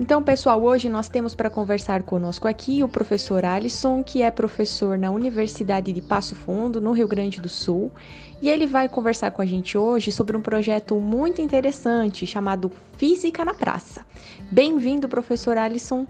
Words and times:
Então, 0.00 0.22
pessoal, 0.22 0.62
hoje 0.62 0.88
nós 0.88 1.10
temos 1.10 1.34
para 1.34 1.50
conversar 1.50 2.02
conosco 2.04 2.48
aqui 2.48 2.82
o 2.82 2.88
professor 2.88 3.44
Alisson, 3.44 4.02
que 4.02 4.22
é 4.22 4.30
professor 4.30 4.96
na 4.96 5.10
Universidade 5.10 5.92
de 5.92 6.00
Passo 6.00 6.34
Fundo, 6.34 6.80
no 6.80 6.92
Rio 6.92 7.06
Grande 7.06 7.38
do 7.38 7.50
Sul, 7.50 7.92
e 8.40 8.48
ele 8.48 8.66
vai 8.66 8.88
conversar 8.88 9.30
com 9.30 9.42
a 9.42 9.44
gente 9.44 9.76
hoje 9.76 10.10
sobre 10.10 10.34
um 10.34 10.40
projeto 10.40 10.98
muito 10.98 11.42
interessante 11.42 12.26
chamado 12.26 12.72
Física 12.96 13.44
na 13.44 13.52
Praça. 13.52 14.02
Bem-vindo, 14.50 15.06
professor 15.06 15.58
Alisson. 15.58 16.06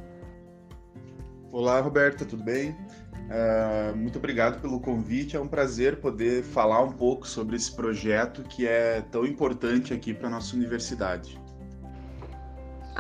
Olá, 1.51 1.81
Roberta, 1.81 2.25
tudo 2.25 2.45
bem? 2.45 2.71
Uh, 2.71 3.97
muito 3.97 4.19
obrigado 4.19 4.61
pelo 4.61 4.79
convite. 4.79 5.37
É 5.37 5.41
um 5.41 5.49
prazer 5.49 5.97
poder 5.97 6.45
falar 6.45 6.81
um 6.85 6.93
pouco 6.93 7.27
sobre 7.27 7.57
esse 7.57 7.75
projeto 7.75 8.45
que 8.45 8.69
é 8.69 9.01
tão 9.11 9.27
importante 9.27 9.93
aqui 9.93 10.15
para 10.15 10.29
a 10.29 10.31
nossa 10.31 10.55
universidade. 10.55 11.41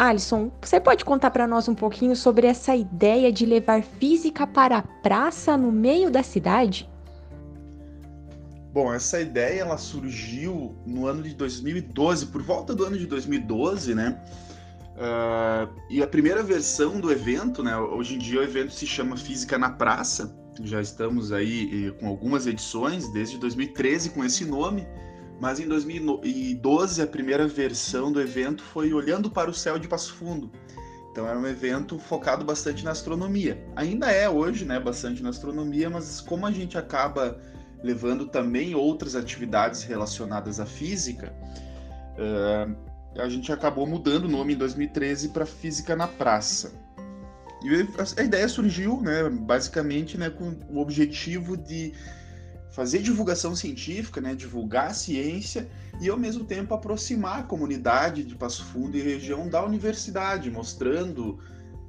Alisson, 0.00 0.50
você 0.62 0.80
pode 0.80 1.04
contar 1.04 1.30
para 1.30 1.46
nós 1.46 1.68
um 1.68 1.74
pouquinho 1.74 2.16
sobre 2.16 2.46
essa 2.46 2.74
ideia 2.74 3.30
de 3.30 3.44
levar 3.44 3.82
física 3.82 4.46
para 4.46 4.78
a 4.78 4.82
praça 4.82 5.58
no 5.58 5.70
meio 5.70 6.10
da 6.10 6.22
cidade? 6.22 6.88
Bom, 8.72 8.94
essa 8.94 9.20
ideia 9.20 9.60
ela 9.60 9.76
surgiu 9.76 10.74
no 10.86 11.06
ano 11.06 11.22
de 11.22 11.34
2012, 11.34 12.26
por 12.28 12.40
volta 12.40 12.74
do 12.74 12.86
ano 12.86 12.96
de 12.96 13.04
2012, 13.04 13.94
né? 13.94 14.18
Uh, 14.96 15.70
e 15.90 16.02
a 16.02 16.06
primeira 16.06 16.42
versão 16.42 16.98
do 16.98 17.12
evento, 17.12 17.62
né? 17.62 17.76
Hoje 17.76 18.14
em 18.14 18.18
dia 18.18 18.40
o 18.40 18.42
evento 18.42 18.72
se 18.72 18.86
chama 18.86 19.18
Física 19.18 19.58
na 19.58 19.68
Praça. 19.68 20.34
Já 20.62 20.80
estamos 20.80 21.30
aí 21.30 21.94
com 22.00 22.08
algumas 22.08 22.46
edições 22.46 23.06
desde 23.12 23.36
2013 23.36 24.10
com 24.10 24.24
esse 24.24 24.46
nome. 24.46 24.86
Mas 25.40 25.58
em 25.58 25.66
2012 25.66 27.00
a 27.00 27.06
primeira 27.06 27.48
versão 27.48 28.12
do 28.12 28.20
evento 28.20 28.62
foi 28.62 28.92
olhando 28.92 29.30
para 29.30 29.50
o 29.50 29.54
céu 29.54 29.78
de 29.78 29.88
Passo 29.88 30.12
Fundo. 30.12 30.52
Então 31.10 31.26
era 31.26 31.38
um 31.38 31.46
evento 31.46 31.98
focado 31.98 32.44
bastante 32.44 32.84
na 32.84 32.92
astronomia. 32.92 33.58
Ainda 33.74 34.12
é 34.12 34.28
hoje, 34.28 34.64
né, 34.64 34.78
bastante 34.78 35.22
na 35.22 35.30
astronomia, 35.30 35.88
mas 35.90 36.20
como 36.20 36.46
a 36.46 36.52
gente 36.52 36.78
acaba 36.78 37.40
levando 37.82 38.26
também 38.26 38.74
outras 38.74 39.16
atividades 39.16 39.82
relacionadas 39.82 40.60
à 40.60 40.66
física, 40.66 41.34
uh, 42.16 42.76
a 43.18 43.28
gente 43.28 43.50
acabou 43.52 43.86
mudando 43.86 44.26
o 44.26 44.28
nome 44.28 44.54
em 44.54 44.56
2013 44.56 45.30
para 45.30 45.46
Física 45.46 45.96
na 45.96 46.06
Praça. 46.06 46.72
E 47.62 47.68
a 48.18 48.22
ideia 48.22 48.48
surgiu, 48.48 49.00
né, 49.00 49.28
basicamente, 49.28 50.16
né, 50.16 50.30
com 50.30 50.56
o 50.70 50.78
objetivo 50.78 51.56
de 51.56 51.92
fazer 52.70 53.00
divulgação 53.00 53.54
científica, 53.54 54.20
né, 54.20 54.34
divulgar 54.34 54.88
a 54.88 54.94
ciência 54.94 55.68
e 56.00 56.08
ao 56.08 56.16
mesmo 56.16 56.44
tempo 56.44 56.72
aproximar 56.72 57.40
a 57.40 57.42
comunidade 57.42 58.22
de 58.24 58.34
Passo 58.34 58.64
Fundo 58.64 58.96
e 58.96 59.00
região 59.00 59.48
da 59.48 59.64
universidade, 59.64 60.50
mostrando 60.50 61.32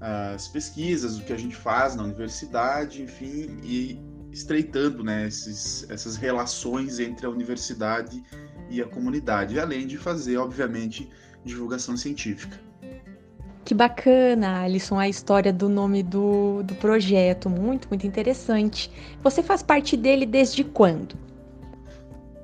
uh, 0.02 0.36
as 0.36 0.48
pesquisas, 0.48 1.18
o 1.18 1.24
que 1.24 1.32
a 1.32 1.38
gente 1.38 1.56
faz 1.56 1.96
na 1.96 2.04
universidade, 2.04 3.02
enfim, 3.02 3.60
e 3.64 4.00
estreitando 4.32 5.04
né, 5.04 5.28
esses, 5.28 5.88
essas 5.90 6.16
relações 6.16 7.00
entre 7.00 7.26
a 7.26 7.30
universidade 7.30 8.24
e 8.70 8.82
a 8.82 8.88
comunidade, 8.88 9.60
além 9.60 9.86
de 9.86 9.98
fazer, 9.98 10.38
obviamente, 10.38 11.10
divulgação 11.44 11.96
científica. 11.96 12.71
Que 13.64 13.74
bacana, 13.74 14.62
Alisson, 14.64 15.00
a 15.00 15.08
história 15.08 15.54
do 15.54 15.70
nome 15.70 16.02
do, 16.02 16.64
do 16.64 16.74
projeto. 16.76 17.50
Muito, 17.50 17.88
muito 17.90 18.08
interessante. 18.08 18.92
Você 19.24 19.44
faz 19.44 19.62
parte 19.62 19.96
dele 19.96 20.26
desde 20.26 20.64
quando? 20.64 21.16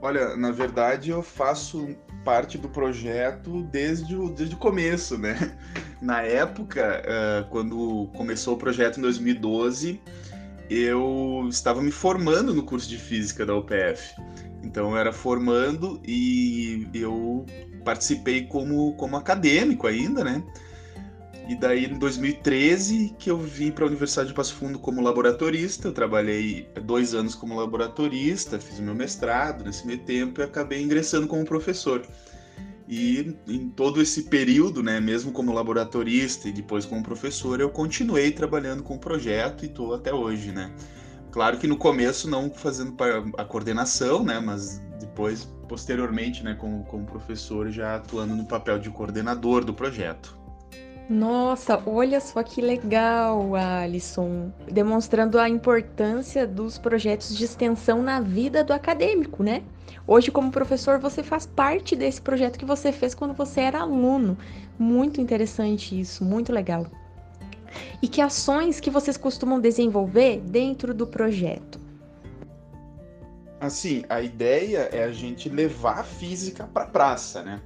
Olha, 0.01 0.37
na 0.37 0.51
verdade 0.51 1.09
eu 1.09 1.23
faço 1.23 1.95
parte 2.23 2.57
do 2.57 2.69
projeto 2.69 3.63
desde 3.63 4.15
o, 4.15 4.29
desde 4.29 4.55
o 4.55 4.57
começo, 4.57 5.17
né? 5.17 5.57
Na 5.99 6.21
época, 6.21 7.01
uh, 7.01 7.49
quando 7.49 8.07
começou 8.15 8.53
o 8.53 8.57
projeto 8.57 8.99
em 8.99 9.01
2012, 9.01 9.99
eu 10.69 11.47
estava 11.49 11.81
me 11.81 11.89
formando 11.89 12.53
no 12.53 12.61
curso 12.61 12.87
de 12.87 12.97
física 12.97 13.43
da 13.45 13.55
UPF. 13.55 14.13
Então 14.61 14.91
eu 14.91 14.97
era 14.97 15.11
formando 15.11 15.99
e 16.05 16.87
eu 16.93 17.45
participei 17.83 18.45
como, 18.45 18.93
como 18.93 19.15
acadêmico 19.15 19.87
ainda, 19.87 20.23
né? 20.23 20.43
E 21.47 21.55
daí, 21.55 21.85
em 21.85 21.97
2013, 21.97 23.15
que 23.17 23.31
eu 23.31 23.37
vim 23.37 23.71
para 23.71 23.85
a 23.85 23.87
Universidade 23.87 24.29
de 24.29 24.35
Passo 24.35 24.53
Fundo 24.53 24.77
como 24.77 25.01
laboratorista. 25.01 25.87
Eu 25.87 25.93
trabalhei 25.93 26.67
dois 26.83 27.13
anos 27.13 27.35
como 27.35 27.55
laboratorista, 27.55 28.59
fiz 28.59 28.81
meu 28.81 28.93
mestrado 28.93 29.63
nesse 29.63 29.87
meio 29.87 29.99
tempo 29.99 30.41
e 30.41 30.43
acabei 30.43 30.81
ingressando 30.81 31.25
como 31.25 31.45
professor. 31.45 32.05
E 32.87 33.33
em 33.47 33.69
todo 33.69 34.01
esse 34.01 34.23
período, 34.23 34.83
né, 34.83 34.99
mesmo 34.99 35.31
como 35.31 35.53
laboratorista 35.53 36.49
e 36.49 36.51
depois 36.51 36.85
como 36.85 37.01
professor, 37.01 37.59
eu 37.61 37.69
continuei 37.69 38.31
trabalhando 38.31 38.83
com 38.83 38.95
o 38.95 38.99
projeto 38.99 39.63
e 39.63 39.67
estou 39.67 39.93
até 39.93 40.13
hoje, 40.13 40.51
né. 40.51 40.71
Claro 41.31 41.57
que 41.57 41.67
no 41.67 41.77
começo 41.77 42.29
não 42.29 42.49
fazendo 42.49 42.95
a 43.37 43.45
coordenação, 43.45 44.23
né, 44.23 44.39
mas 44.39 44.81
depois, 44.99 45.45
posteriormente, 45.67 46.43
né, 46.43 46.55
como, 46.55 46.83
como 46.85 47.05
professor, 47.05 47.69
já 47.69 47.95
atuando 47.95 48.35
no 48.35 48.45
papel 48.45 48.79
de 48.79 48.89
coordenador 48.89 49.65
do 49.65 49.73
projeto. 49.73 50.36
Nossa, 51.09 51.81
olha 51.85 52.19
só 52.19 52.43
que 52.43 52.59
legal, 52.59 53.55
Alisson, 53.55 54.51
demonstrando 54.69 55.39
a 55.39 55.47
importância 55.47 56.45
dos 56.45 56.77
projetos 56.77 57.35
de 57.35 57.45
extensão 57.45 58.01
na 58.01 58.19
vida 58.19 58.61
do 58.61 58.73
acadêmico, 58.73 59.41
né? 59.41 59.63
Hoje, 60.05 60.31
como 60.31 60.51
professor, 60.51 60.99
você 60.99 61.23
faz 61.23 61.45
parte 61.45 61.95
desse 61.95 62.21
projeto 62.21 62.59
que 62.59 62.65
você 62.65 62.91
fez 62.91 63.15
quando 63.15 63.33
você 63.33 63.61
era 63.61 63.79
aluno. 63.79 64.37
Muito 64.77 65.21
interessante 65.21 65.97
isso, 65.97 66.25
muito 66.25 66.51
legal. 66.51 66.85
E 68.01 68.07
que 68.07 68.21
ações 68.21 68.81
que 68.81 68.89
vocês 68.89 69.15
costumam 69.15 69.61
desenvolver 69.61 70.41
dentro 70.41 70.93
do 70.93 71.07
projeto? 71.07 71.79
Assim, 73.59 74.03
a 74.09 74.21
ideia 74.21 74.89
é 74.91 75.03
a 75.03 75.11
gente 75.11 75.47
levar 75.47 75.99
a 75.99 76.03
física 76.03 76.69
para 76.71 76.83
a 76.83 76.87
praça, 76.87 77.41
né? 77.43 77.61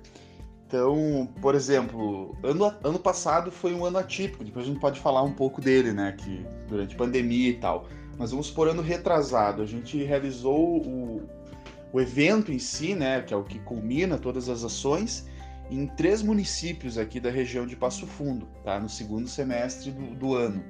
Então, 0.72 1.28
por 1.42 1.54
exemplo, 1.54 2.34
ano, 2.42 2.74
ano 2.82 2.98
passado 2.98 3.52
foi 3.52 3.74
um 3.74 3.84
ano 3.84 3.98
atípico, 3.98 4.42
depois 4.42 4.66
a 4.66 4.70
gente 4.70 4.80
pode 4.80 5.02
falar 5.02 5.22
um 5.22 5.34
pouco 5.34 5.60
dele, 5.60 5.92
né? 5.92 6.14
Que 6.18 6.46
durante 6.70 6.96
pandemia 6.96 7.50
e 7.50 7.56
tal. 7.56 7.90
Mas 8.18 8.32
vamos 8.32 8.50
por 8.50 8.70
ano 8.70 8.82
retrasado, 8.82 9.62
a 9.62 9.66
gente 9.66 10.02
realizou 10.02 10.78
o, 10.78 11.30
o 11.92 12.00
evento 12.00 12.54
em 12.54 12.60
si, 12.60 12.96
né? 12.96 13.22
Que 13.22 13.34
é 13.34 13.38
o 13.38 13.44
que 13.44 13.60
culmina 13.60 14.18
todas 14.18 14.48
as 14.48 14.64
ações, 14.64 15.28
em 15.70 15.88
três 15.88 16.22
municípios 16.22 16.98
aqui 16.98 17.20
da 17.20 17.30
região 17.30 17.68
de 17.68 17.76
Passo 17.76 18.08
Fundo, 18.08 18.48
tá? 18.64 18.80
No 18.80 18.88
segundo 18.88 19.28
semestre 19.28 19.92
do, 19.92 20.16
do 20.16 20.36
ano. 20.36 20.64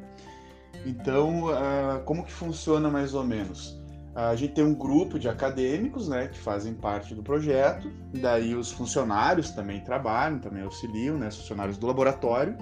Então, 0.84 1.46
uh, 1.52 2.02
como 2.06 2.24
que 2.26 2.32
funciona 2.32 2.90
mais 2.90 3.14
ou 3.14 3.24
menos? 3.24 3.80
A 4.14 4.36
gente 4.36 4.54
tem 4.54 4.64
um 4.64 4.74
grupo 4.74 5.18
de 5.18 5.30
acadêmicos, 5.30 6.10
né, 6.10 6.28
que 6.28 6.38
fazem 6.38 6.74
parte 6.74 7.16
do 7.16 7.24
projeto. 7.24 7.90
Daí 8.14 8.54
os 8.54 8.72
funcionários 8.72 9.52
também 9.52 9.80
trabalham, 9.82 10.40
também 10.40 10.64
auxiliam, 10.64 11.18
né, 11.18 11.30
os 11.30 11.38
funcionários 11.38 11.78
do 11.78 11.88
laboratório. 11.88 12.58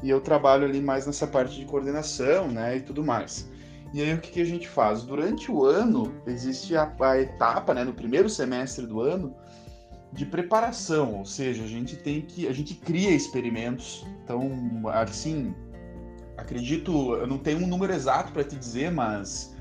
E 0.00 0.08
eu 0.08 0.20
trabalho 0.20 0.64
ali 0.64 0.80
mais 0.80 1.06
nessa 1.06 1.26
parte 1.26 1.58
de 1.58 1.64
coordenação, 1.64 2.48
né, 2.48 2.76
e 2.76 2.80
tudo 2.80 3.04
mais. 3.04 3.48
E 3.92 4.00
aí 4.00 4.14
o 4.14 4.20
que, 4.20 4.30
que 4.30 4.40
a 4.40 4.44
gente 4.44 4.68
faz? 4.68 5.02
Durante 5.02 5.50
o 5.50 5.64
ano 5.64 6.14
existe 6.26 6.76
a, 6.76 6.90
a 7.00 7.20
etapa, 7.20 7.74
né, 7.74 7.82
no 7.82 7.92
primeiro 7.92 8.30
semestre 8.30 8.86
do 8.86 9.00
ano, 9.00 9.34
de 10.12 10.24
preparação, 10.24 11.14
ou 11.14 11.24
seja, 11.24 11.64
a 11.64 11.66
gente 11.66 11.96
tem 11.96 12.20
que, 12.20 12.46
a 12.46 12.52
gente 12.52 12.74
cria 12.74 13.10
experimentos. 13.10 14.06
Então, 14.22 14.52
assim, 14.86 15.54
acredito, 16.36 17.14
eu 17.14 17.26
não 17.26 17.38
tenho 17.38 17.58
um 17.58 17.66
número 17.66 17.92
exato 17.92 18.30
para 18.32 18.44
te 18.44 18.56
dizer, 18.56 18.90
mas 18.92 19.51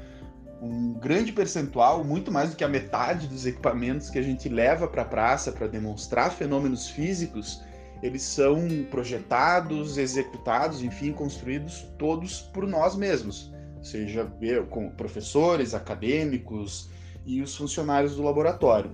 um 0.61 0.94
grande 0.94 1.31
percentual, 1.33 2.03
muito 2.03 2.31
mais 2.31 2.51
do 2.51 2.55
que 2.55 2.63
a 2.63 2.69
metade 2.69 3.27
dos 3.27 3.47
equipamentos 3.47 4.11
que 4.11 4.19
a 4.19 4.22
gente 4.22 4.47
leva 4.47 4.88
para 4.88 5.01
a 5.01 5.05
praça 5.05 5.51
para 5.51 5.66
demonstrar 5.66 6.31
fenômenos 6.31 6.88
físicos, 6.88 7.63
eles 8.03 8.21
são 8.21 8.68
projetados, 8.89 9.97
executados, 9.97 10.83
enfim, 10.83 11.12
construídos 11.12 11.88
todos 11.97 12.41
por 12.41 12.68
nós 12.68 12.95
mesmos, 12.95 13.51
seja 13.81 14.31
eu, 14.39 14.68
com 14.68 14.89
professores, 14.91 15.74
acadêmicos 15.74 16.89
e 17.25 17.41
os 17.41 17.56
funcionários 17.56 18.15
do 18.15 18.24
laboratório. 18.24 18.91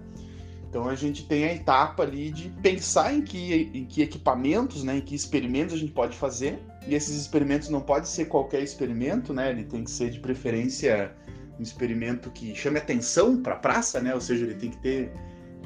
Então 0.70 0.88
a 0.88 0.96
gente 0.96 1.26
tem 1.26 1.46
a 1.46 1.54
etapa 1.54 2.04
ali 2.04 2.30
de 2.30 2.50
pensar 2.62 3.14
em 3.14 3.22
que, 3.22 3.72
em 3.74 3.86
que 3.86 4.02
equipamentos, 4.02 4.84
né, 4.84 4.98
em 4.98 5.02
que 5.02 5.16
experimentos 5.16 5.74
a 5.74 5.78
gente 5.78 5.94
pode 5.94 6.16
fazer. 6.16 6.60
E 6.86 6.94
esses 6.94 7.16
experimentos 7.16 7.70
não 7.70 7.82
pode 7.82 8.08
ser 8.08 8.26
qualquer 8.26 8.62
experimento, 8.62 9.34
né? 9.34 9.50
Ele 9.50 9.64
tem 9.64 9.84
que 9.84 9.92
ser 9.92 10.10
de 10.10 10.20
preferência 10.20 11.14
um 11.60 11.64
experimento 11.64 12.30
que 12.32 12.56
chame 12.56 12.78
atenção 12.78 13.42
para 13.42 13.54
a 13.54 13.58
praça, 13.58 14.00
né? 14.00 14.14
Ou 14.14 14.22
seja, 14.22 14.46
ele 14.46 14.56
tem 14.56 14.70
que 14.70 14.78
ter 14.78 15.12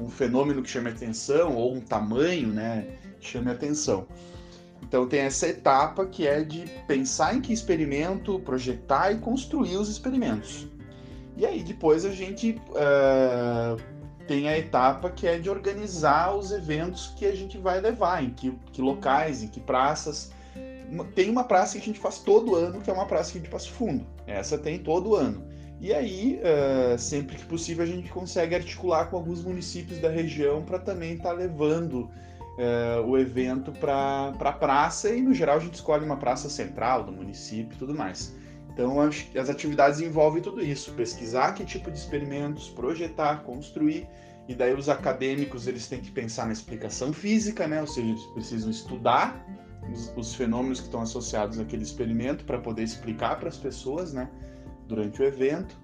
um 0.00 0.08
fenômeno 0.08 0.62
que 0.62 0.70
chame 0.70 0.90
atenção 0.90 1.54
ou 1.54 1.74
um 1.74 1.80
tamanho, 1.80 2.48
né? 2.48 2.86
Que 3.20 3.26
chame 3.26 3.50
atenção. 3.50 4.06
Então 4.82 5.06
tem 5.06 5.20
essa 5.20 5.46
etapa 5.46 6.06
que 6.06 6.26
é 6.26 6.42
de 6.42 6.64
pensar 6.86 7.34
em 7.34 7.40
que 7.40 7.52
experimento, 7.52 8.38
projetar 8.40 9.12
e 9.12 9.18
construir 9.18 9.76
os 9.76 9.88
experimentos. 9.88 10.66
E 11.36 11.46
aí 11.46 11.62
depois 11.62 12.04
a 12.04 12.10
gente 12.10 12.60
uh, 12.70 13.80
tem 14.26 14.48
a 14.48 14.58
etapa 14.58 15.10
que 15.10 15.26
é 15.26 15.38
de 15.38 15.48
organizar 15.48 16.34
os 16.34 16.50
eventos 16.52 17.14
que 17.16 17.24
a 17.24 17.34
gente 17.34 17.56
vai 17.58 17.80
levar, 17.80 18.22
em 18.22 18.30
que, 18.30 18.50
que 18.72 18.82
locais, 18.82 19.42
em 19.42 19.48
que 19.48 19.60
praças, 19.60 20.30
tem 21.14 21.30
uma 21.30 21.44
praça 21.44 21.78
que 21.78 21.82
a 21.82 21.86
gente 21.86 22.00
faz 22.00 22.18
todo 22.18 22.54
ano, 22.54 22.80
que 22.80 22.90
é 22.90 22.92
uma 22.92 23.06
praça 23.06 23.30
aqui 23.30 23.40
de 23.40 23.48
Passo 23.48 23.70
Fundo. 23.70 24.06
Essa 24.26 24.58
tem 24.58 24.78
todo 24.78 25.14
ano. 25.14 25.42
E 25.82 25.92
aí, 25.92 26.40
uh, 26.40 26.96
sempre 26.96 27.36
que 27.36 27.44
possível, 27.44 27.82
a 27.82 27.86
gente 27.86 28.08
consegue 28.08 28.54
articular 28.54 29.06
com 29.06 29.16
alguns 29.16 29.42
municípios 29.42 29.98
da 29.98 30.08
região 30.08 30.62
para 30.62 30.78
também 30.78 31.14
estar 31.14 31.30
tá 31.30 31.34
levando 31.34 32.08
uh, 32.56 33.04
o 33.04 33.18
evento 33.18 33.72
para 33.72 34.30
pra 34.38 34.52
praça. 34.52 35.10
E, 35.10 35.20
no 35.20 35.34
geral, 35.34 35.56
a 35.56 35.58
gente 35.58 35.74
escolhe 35.74 36.04
uma 36.04 36.16
praça 36.16 36.48
central 36.48 37.02
do 37.02 37.10
município 37.10 37.74
e 37.74 37.78
tudo 37.78 37.96
mais. 37.96 38.32
Então, 38.72 39.00
as, 39.00 39.26
as 39.34 39.50
atividades 39.50 40.00
envolvem 40.00 40.40
tudo 40.40 40.62
isso: 40.62 40.92
pesquisar 40.92 41.52
que 41.52 41.64
tipo 41.64 41.90
de 41.90 41.98
experimentos, 41.98 42.68
projetar, 42.68 43.42
construir. 43.42 44.06
E 44.48 44.54
daí, 44.54 44.72
os 44.74 44.88
acadêmicos 44.88 45.66
eles 45.66 45.88
têm 45.88 46.00
que 46.00 46.12
pensar 46.12 46.46
na 46.46 46.52
explicação 46.52 47.12
física, 47.12 47.66
né? 47.66 47.80
ou 47.80 47.88
seja, 47.88 48.08
eles 48.08 48.24
precisam 48.26 48.70
estudar 48.70 49.44
os, 49.92 50.12
os 50.16 50.32
fenômenos 50.32 50.78
que 50.78 50.86
estão 50.86 51.02
associados 51.02 51.58
àquele 51.58 51.82
experimento 51.82 52.44
para 52.44 52.58
poder 52.58 52.84
explicar 52.84 53.40
para 53.40 53.48
as 53.48 53.56
pessoas, 53.56 54.12
né? 54.12 54.30
Durante 54.94 55.22
o 55.22 55.24
evento. 55.24 55.80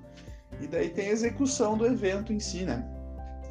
E 0.61 0.67
daí 0.67 0.91
tem 0.91 1.09
a 1.09 1.13
execução 1.13 1.77
do 1.77 1.87
evento 1.87 2.33
em 2.33 2.41
si, 2.41 2.65
né? 2.65 2.85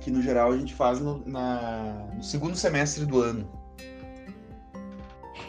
Que 0.01 0.12
no 0.12 0.21
geral 0.21 0.51
a 0.51 0.57
gente 0.57 0.74
faz 0.74 1.00
no, 1.00 1.24
na, 1.25 2.07
no 2.15 2.24
segundo 2.24 2.56
semestre 2.56 3.06
do 3.06 3.21
ano. 3.21 3.50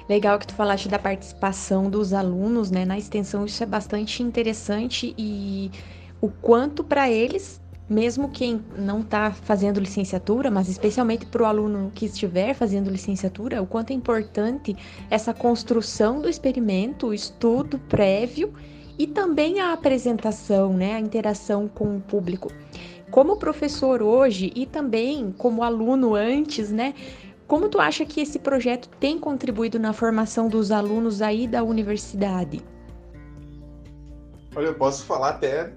Legal 0.08 0.38
que 0.38 0.46
tu 0.46 0.54
falaste 0.54 0.88
da 0.88 0.98
participação 0.98 1.90
dos 1.90 2.14
alunos, 2.14 2.70
né? 2.70 2.84
Na 2.84 2.96
extensão 2.96 3.44
isso 3.44 3.62
é 3.62 3.66
bastante 3.66 4.22
interessante 4.22 5.14
e 5.18 5.70
o 6.20 6.28
quanto 6.28 6.82
para 6.82 7.10
eles, 7.10 7.60
mesmo 7.88 8.30
quem 8.30 8.64
não 8.76 9.00
está 9.00 9.30
fazendo 9.30 9.78
licenciatura, 9.78 10.50
mas 10.50 10.68
especialmente 10.68 11.26
para 11.26 11.42
o 11.42 11.46
aluno 11.46 11.92
que 11.94 12.06
estiver 12.06 12.54
fazendo 12.54 12.90
licenciatura, 12.90 13.60
o 13.60 13.66
quanto 13.66 13.90
é 13.90 13.94
importante 13.94 14.74
essa 15.10 15.34
construção 15.34 16.22
do 16.22 16.28
experimento, 16.28 17.08
o 17.08 17.14
estudo 17.14 17.78
prévio 17.78 18.54
e 18.98 19.06
também 19.06 19.60
a 19.60 19.72
apresentação, 19.72 20.72
né, 20.72 20.94
a 20.94 21.00
interação 21.00 21.68
com 21.68 21.96
o 21.96 22.00
público. 22.00 22.50
Como 23.10 23.38
professor 23.38 24.02
hoje 24.02 24.52
e 24.54 24.66
também 24.66 25.32
como 25.38 25.62
aluno 25.62 26.14
antes, 26.14 26.70
né, 26.70 26.94
como 27.46 27.68
tu 27.70 27.80
acha 27.80 28.04
que 28.04 28.20
esse 28.20 28.38
projeto 28.38 28.90
tem 29.00 29.18
contribuído 29.18 29.78
na 29.78 29.94
formação 29.94 30.48
dos 30.48 30.70
alunos 30.70 31.22
aí 31.22 31.46
da 31.46 31.62
universidade? 31.62 32.60
Olha, 34.54 34.66
eu 34.66 34.74
posso 34.74 35.04
falar 35.04 35.30
até 35.30 35.72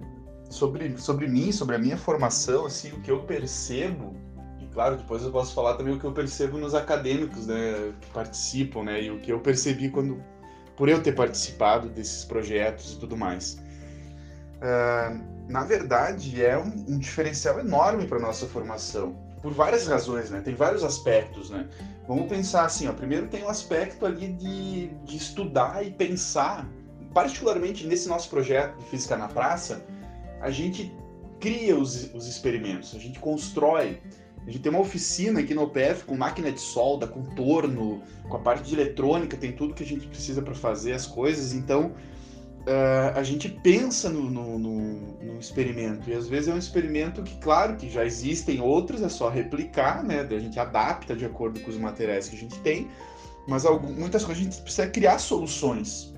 sobre, 0.49 0.97
sobre 0.97 1.27
mim, 1.27 1.51
sobre 1.51 1.75
a 1.75 1.79
minha 1.79 1.97
formação, 1.97 2.65
assim, 2.65 2.91
o 2.91 2.99
que 2.99 3.09
eu 3.09 3.21
percebo, 3.21 4.13
e 4.59 4.65
claro, 4.65 4.97
depois 4.97 5.23
eu 5.23 5.31
posso 5.31 5.53
falar 5.53 5.75
também 5.75 5.93
o 5.93 5.99
que 5.99 6.05
eu 6.05 6.11
percebo 6.11 6.57
nos 6.57 6.75
acadêmicos, 6.75 7.47
né, 7.47 7.93
que 8.01 8.09
participam, 8.09 8.83
né, 8.83 9.03
e 9.03 9.11
o 9.11 9.19
que 9.19 9.31
eu 9.31 9.39
percebi 9.39 9.89
quando 9.89 10.21
por 10.81 10.89
eu 10.89 10.99
ter 10.99 11.11
participado 11.11 11.89
desses 11.89 12.25
projetos 12.25 12.93
e 12.93 12.97
tudo 12.97 13.15
mais. 13.15 13.59
Uh, 14.57 15.21
na 15.47 15.63
verdade, 15.63 16.43
é 16.43 16.57
um, 16.57 16.73
um 16.87 16.97
diferencial 16.97 17.59
enorme 17.59 18.07
para 18.07 18.17
nossa 18.17 18.47
formação, 18.47 19.15
por 19.43 19.53
várias 19.53 19.85
razões, 19.85 20.31
né? 20.31 20.41
Tem 20.41 20.55
vários 20.55 20.83
aspectos, 20.83 21.51
né? 21.51 21.69
Vamos 22.07 22.27
pensar 22.27 22.65
assim, 22.65 22.87
ó. 22.87 22.93
Primeiro 22.93 23.27
tem 23.27 23.43
o 23.43 23.45
um 23.45 23.49
aspecto 23.49 24.07
ali 24.07 24.33
de, 24.33 24.87
de 25.05 25.17
estudar 25.17 25.85
e 25.85 25.91
pensar, 25.91 26.67
particularmente 27.13 27.85
nesse 27.85 28.09
nosso 28.09 28.27
projeto 28.27 28.75
de 28.79 28.85
Física 28.85 29.15
na 29.15 29.27
Praça, 29.27 29.85
a 30.41 30.49
gente 30.49 30.91
cria 31.39 31.77
os, 31.77 32.11
os 32.11 32.25
experimentos, 32.25 32.95
a 32.95 32.99
gente 32.99 33.19
constrói, 33.19 34.01
a 34.45 34.49
gente 34.49 34.61
tem 34.61 34.71
uma 34.71 34.81
oficina 34.81 35.39
aqui 35.39 35.53
no 35.53 35.63
OPF 35.63 36.05
com 36.05 36.15
máquina 36.15 36.51
de 36.51 36.59
solda, 36.59 37.07
com 37.07 37.21
torno, 37.23 38.01
com 38.27 38.37
a 38.37 38.39
parte 38.39 38.67
de 38.67 38.73
eletrônica, 38.73 39.37
tem 39.37 39.51
tudo 39.51 39.73
que 39.73 39.83
a 39.83 39.85
gente 39.85 40.07
precisa 40.07 40.41
para 40.41 40.55
fazer 40.55 40.93
as 40.93 41.05
coisas. 41.05 41.53
Então, 41.53 41.93
uh, 42.61 43.15
a 43.17 43.21
gente 43.21 43.49
pensa 43.49 44.09
no, 44.09 44.23
no, 44.29 44.57
no, 44.57 44.81
no, 45.21 45.39
experimento. 45.39 46.09
E 46.09 46.13
às 46.13 46.27
vezes 46.27 46.49
é 46.49 46.53
um 46.53 46.57
experimento 46.57 47.21
que, 47.21 47.37
claro, 47.37 47.75
que 47.75 47.89
já 47.89 48.03
existem 48.03 48.59
outros, 48.59 49.03
é 49.03 49.09
só 49.09 49.29
replicar, 49.29 50.03
né? 50.03 50.21
A 50.21 50.39
gente 50.39 50.59
adapta 50.59 51.15
de 51.15 51.25
acordo 51.25 51.59
com 51.59 51.69
os 51.69 51.77
materiais 51.77 52.27
que 52.27 52.35
a 52.35 52.39
gente 52.39 52.59
tem. 52.59 52.89
Mas 53.47 53.65
algumas, 53.65 53.95
muitas 53.95 54.23
coisas 54.23 54.41
a 54.41 54.49
gente 54.49 54.61
precisa 54.61 54.87
criar 54.87 55.19
soluções. 55.19 56.10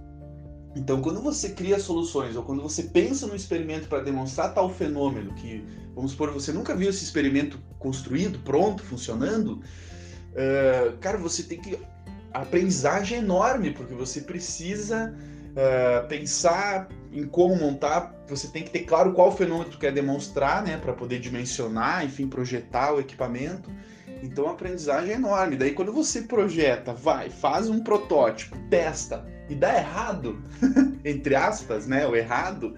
Então, 0.76 1.02
quando 1.02 1.22
você 1.22 1.50
cria 1.50 1.80
soluções 1.80 2.36
ou 2.36 2.44
quando 2.44 2.62
você 2.62 2.84
pensa 2.84 3.28
no 3.28 3.36
experimento 3.36 3.88
para 3.88 4.02
demonstrar 4.02 4.54
tal 4.54 4.70
fenômeno 4.70 5.34
que, 5.36 5.64
vamos 5.94 6.12
supor, 6.12 6.32
você 6.32 6.52
nunca 6.52 6.76
viu 6.76 6.90
esse 6.90 7.04
experimento 7.04 7.60
construído, 7.78 8.40
pronto, 8.40 8.84
funcionando, 8.84 9.62
uh, 10.32 10.98
cara, 11.00 11.18
você 11.18 11.44
tem 11.44 11.60
que. 11.60 11.78
Aprendizagem 12.34 13.20
é 13.20 13.22
enorme, 13.22 13.72
porque 13.72 13.94
você 13.94 14.22
precisa 14.22 15.14
uh, 15.52 16.08
pensar 16.08 16.90
em 17.12 17.28
como 17.28 17.56
montar, 17.56 18.12
você 18.28 18.48
tem 18.48 18.64
que 18.64 18.72
ter 18.72 18.80
claro 18.86 19.14
qual 19.14 19.32
fenômeno 19.32 19.70
tu 19.70 19.78
quer 19.78 19.94
demonstrar, 19.94 20.64
né, 20.64 20.78
para 20.78 20.94
poder 20.94 21.20
dimensionar, 21.20 22.04
enfim, 22.04 22.28
projetar 22.28 22.92
o 22.96 23.00
equipamento. 23.00 23.70
Então 24.24 24.48
a 24.48 24.54
aprendizagem 24.54 25.12
é 25.12 25.16
enorme. 25.16 25.56
Daí 25.56 25.74
quando 25.74 25.94
você 25.94 26.24
projeta, 26.24 26.92
vai, 26.92 27.30
faz 27.30 27.70
um 27.70 27.84
protótipo, 27.84 28.58
testa 28.72 29.32
e 29.50 29.56
dá 29.56 29.76
errado, 29.78 30.42
entre 31.04 31.36
aspas, 31.36 31.86
né, 31.86 32.08
o 32.08 32.16
errado, 32.16 32.76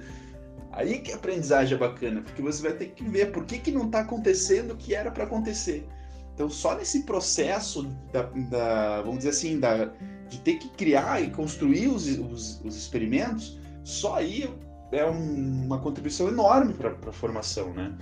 aí 0.72 1.00
que 1.00 1.12
a 1.12 1.16
aprendizagem 1.16 1.76
é 1.76 1.80
bacana, 1.80 2.22
porque 2.22 2.42
você 2.42 2.62
vai 2.62 2.74
ter 2.74 2.88
que 2.88 3.04
ver 3.04 3.32
por 3.32 3.46
que, 3.46 3.60
que 3.60 3.72
não 3.72 3.86
está 3.86 4.00
acontecendo 4.00 4.72
o 4.72 4.78
que 4.78 4.94
era 4.96 5.12
para 5.12 5.24
acontecer. 5.24 5.88
Então 6.34 6.50
só 6.50 6.76
nesse 6.76 7.04
processo 7.04 7.84
da, 8.12 8.24
da, 8.50 9.02
vamos 9.02 9.20
dizer 9.20 9.30
assim, 9.30 9.60
da, 9.60 9.86
de 10.28 10.40
ter 10.40 10.56
que 10.56 10.70
criar 10.70 11.22
e 11.22 11.30
construir 11.30 11.88
os, 11.88 12.08
os, 12.08 12.62
os 12.64 12.76
experimentos, 12.76 13.60
só 13.84 14.16
aí 14.16 14.54
é 14.92 15.06
um, 15.06 15.66
uma 15.66 15.80
contribuição 15.80 16.28
enorme 16.28 16.74
para 16.74 16.96
a 17.08 17.14
formação, 17.14 17.74
né? 17.74 17.96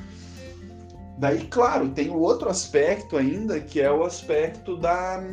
Daí, 1.17 1.45
claro, 1.45 1.89
tem 1.89 2.09
o 2.09 2.17
outro 2.17 2.49
aspecto 2.49 3.17
ainda, 3.17 3.59
que 3.59 3.79
é 3.79 3.91
o 3.91 4.03
aspecto 4.03 4.75
da, 4.75 5.23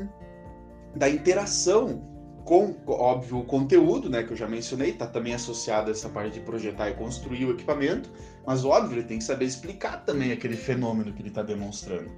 da 0.94 1.08
interação 1.08 2.09
com, 2.50 2.74
óbvio, 2.88 3.38
o 3.38 3.44
conteúdo, 3.44 4.10
né, 4.10 4.24
que 4.24 4.32
eu 4.32 4.36
já 4.36 4.48
mencionei, 4.48 4.90
está 4.90 5.06
também 5.06 5.32
associado 5.32 5.88
a 5.88 5.92
essa 5.92 6.08
parte 6.08 6.32
de 6.32 6.40
projetar 6.40 6.90
e 6.90 6.94
construir 6.94 7.44
o 7.44 7.52
equipamento, 7.52 8.10
mas 8.44 8.64
óbvio, 8.64 8.98
ele 8.98 9.06
tem 9.06 9.18
que 9.18 9.24
saber 9.24 9.44
explicar 9.44 10.04
também 10.04 10.32
aquele 10.32 10.56
fenômeno 10.56 11.12
que 11.12 11.22
ele 11.22 11.28
está 11.28 11.44
demonstrando. 11.44 12.10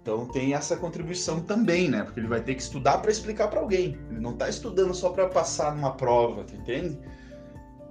Então 0.00 0.24
tem 0.28 0.54
essa 0.54 0.78
contribuição 0.78 1.40
também, 1.40 1.90
né, 1.90 2.04
porque 2.04 2.18
ele 2.18 2.26
vai 2.26 2.40
ter 2.40 2.54
que 2.54 2.62
estudar 2.62 3.02
para 3.02 3.10
explicar 3.10 3.48
para 3.48 3.60
alguém. 3.60 3.98
Ele 4.08 4.18
não 4.18 4.30
está 4.30 4.48
estudando 4.48 4.94
só 4.94 5.10
para 5.10 5.28
passar 5.28 5.76
numa 5.76 5.90
prova, 5.90 6.46
entende? 6.54 6.98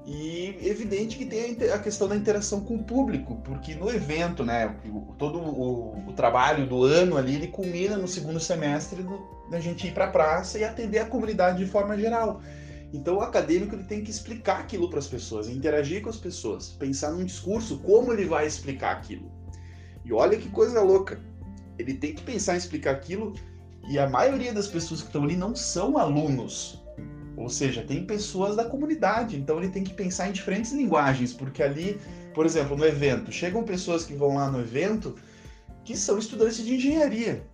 E 0.06 0.56
evidente 0.62 1.18
que 1.18 1.26
tem 1.26 1.58
a 1.72 1.80
questão 1.80 2.08
da 2.08 2.16
interação 2.16 2.62
com 2.62 2.76
o 2.76 2.84
público, 2.84 3.42
porque 3.44 3.74
no 3.74 3.90
evento, 3.90 4.46
né, 4.46 4.76
todo 5.18 5.40
o, 5.40 6.10
o 6.10 6.14
trabalho 6.14 6.68
do 6.68 6.84
ano 6.84 7.18
ali, 7.18 7.36
ele 7.36 7.48
culmina 7.48 7.98
no 7.98 8.08
segundo 8.08 8.40
semestre 8.40 9.04
da 9.50 9.60
gente 9.60 9.88
ir 9.88 9.94
para 9.94 10.06
a 10.06 10.12
praça 10.12 10.60
e 10.60 10.64
atender 10.64 11.00
a 11.00 11.06
comunidade 11.06 11.58
de 11.58 11.66
forma 11.66 11.98
geral. 11.98 12.40
Então 12.94 13.18
o 13.18 13.22
acadêmico 13.22 13.76
ele 13.76 13.84
tem 13.84 14.04
que 14.04 14.12
explicar 14.12 14.60
aquilo 14.60 14.90
para 14.90 15.00
as 15.00 15.08
pessoas, 15.08 15.50
interagir 15.50 16.04
com 16.04 16.10
as 16.10 16.18
pessoas, 16.18 16.70
pensar 16.70 17.12
num 17.12 17.26
discurso, 17.26 17.80
como 17.80 18.14
ele 18.14 18.26
vai 18.26 18.46
explicar 18.46 18.92
aquilo. 18.92 19.32
E 20.06 20.14
olha 20.14 20.38
que 20.38 20.50
coisa 20.50 20.82
louca, 20.82 21.20
ele 21.80 21.96
tem 21.96 22.14
que 22.14 22.22
pensar 22.22 22.54
em 22.54 22.58
explicar 22.58 22.92
aquilo 22.92 23.34
e 23.90 23.98
a 23.98 24.08
maioria 24.08 24.54
das 24.54 24.68
pessoas 24.68 25.02
que 25.02 25.08
estão 25.08 25.24
ali 25.24 25.36
não 25.36 25.56
são 25.56 25.98
alunos, 25.98 26.85
ou 27.46 27.50
seja, 27.50 27.84
tem 27.84 28.04
pessoas 28.04 28.56
da 28.56 28.66
comunidade, 28.66 29.38
então 29.38 29.60
ele 29.60 29.70
tem 29.70 29.84
que 29.84 29.94
pensar 29.94 30.28
em 30.28 30.32
diferentes 30.32 30.72
linguagens, 30.72 31.32
porque 31.32 31.62
ali, 31.62 32.02
por 32.34 32.44
exemplo, 32.44 32.76
no 32.76 32.84
evento, 32.84 33.32
chegam 33.32 33.62
pessoas 33.62 34.04
que 34.04 34.16
vão 34.16 34.34
lá 34.34 34.50
no 34.50 34.60
evento 34.60 35.16
que 35.84 35.96
são 35.96 36.18
estudantes 36.18 36.66
de 36.66 36.74
engenharia. 36.74 37.46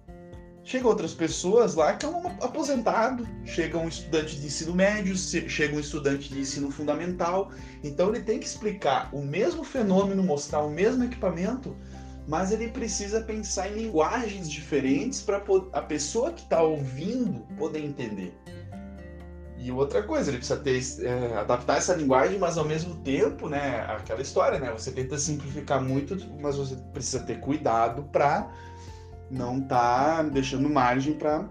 Chegam 0.63 0.89
outras 0.89 1.13
pessoas 1.13 1.75
lá 1.75 1.93
que 1.93 2.05
é 2.05 2.09
um 2.09 2.25
aposentado, 2.25 3.27
chega 3.43 3.77
um 3.77 3.89
estudante 3.89 4.39
de 4.39 4.47
ensino 4.47 4.73
médio, 4.73 5.13
chega 5.17 5.75
um 5.75 5.79
estudante 5.81 6.29
de 6.29 6.39
ensino 6.39 6.71
fundamental. 6.71 7.51
Então 7.83 8.15
ele 8.15 8.23
tem 8.23 8.39
que 8.39 8.45
explicar 8.45 9.09
o 9.13 9.21
mesmo 9.21 9.61
fenômeno, 9.61 10.23
mostrar 10.23 10.61
o 10.61 10.69
mesmo 10.69 11.03
equipamento, 11.03 11.75
mas 12.29 12.53
ele 12.53 12.69
precisa 12.69 13.19
pensar 13.19 13.69
em 13.69 13.83
linguagens 13.87 14.49
diferentes 14.49 15.21
para 15.21 15.43
a 15.73 15.81
pessoa 15.81 16.31
que 16.31 16.43
está 16.43 16.63
ouvindo 16.63 17.41
poder 17.57 17.83
entender. 17.83 18.33
E 19.63 19.71
outra 19.71 20.01
coisa, 20.01 20.31
ele 20.31 20.37
precisa 20.37 20.59
ter, 20.59 20.81
é, 21.05 21.37
adaptar 21.37 21.77
essa 21.77 21.93
linguagem, 21.93 22.39
mas 22.39 22.57
ao 22.57 22.65
mesmo 22.65 22.95
tempo, 22.95 23.47
né, 23.47 23.85
aquela 23.87 24.19
história, 24.19 24.59
né, 24.59 24.71
você 24.71 24.91
tenta 24.91 25.19
simplificar 25.19 25.79
muito, 25.79 26.17
mas 26.39 26.57
você 26.57 26.75
precisa 26.91 27.19
ter 27.19 27.39
cuidado 27.39 28.01
para 28.11 28.51
não 29.29 29.59
estar 29.59 30.17
tá 30.17 30.23
deixando 30.23 30.67
margem 30.67 31.13
para 31.13 31.47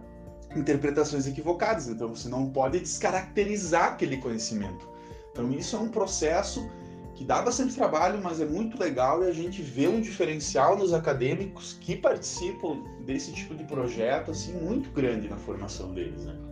interpretações 0.57 1.29
equivocadas. 1.29 1.87
Então 1.87 2.09
você 2.09 2.29
não 2.29 2.51
pode 2.51 2.81
descaracterizar 2.81 3.93
aquele 3.93 4.17
conhecimento. 4.17 4.89
Então 5.31 5.53
isso 5.53 5.77
é 5.77 5.79
um 5.79 5.89
processo 5.89 6.69
que 7.15 7.25
dá 7.25 7.41
bastante 7.43 7.77
trabalho, 7.77 8.21
mas 8.21 8.41
é 8.41 8.45
muito 8.45 8.77
legal 8.77 9.23
e 9.23 9.29
a 9.29 9.33
gente 9.33 9.63
vê 9.63 9.87
um 9.87 10.01
diferencial 10.01 10.77
nos 10.77 10.93
acadêmicos 10.93 11.75
que 11.81 11.95
participam 11.95 12.83
desse 13.07 13.33
tipo 13.33 13.55
de 13.55 13.63
projeto 13.63 14.33
assim 14.33 14.53
muito 14.55 14.91
grande 14.91 15.29
na 15.29 15.37
formação 15.37 15.95
deles, 15.95 16.25
né? 16.25 16.50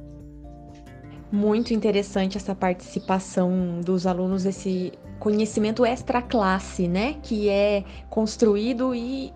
Muito 1.30 1.74
interessante 1.74 2.38
essa 2.38 2.54
participação 2.54 3.80
dos 3.84 4.06
alunos, 4.06 4.46
esse 4.46 4.92
conhecimento 5.18 5.84
extra 5.84 6.22
classe, 6.22 6.88
né? 6.88 7.16
Que 7.22 7.48
é 7.48 7.84
construído 8.08 8.94
e 8.94 9.32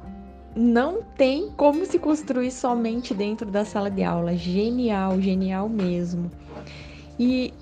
não 0.57 1.03
tem 1.03 1.51
como 1.51 1.85
se 1.85 1.99
construir 1.99 2.51
somente 2.51 3.13
dentro 3.13 3.51
da 3.51 3.65
sala 3.65 3.91
de 3.91 4.03
aula. 4.03 4.35
Genial, 4.35 5.21
genial 5.21 5.69
mesmo. 5.69 6.31
E 7.19 7.53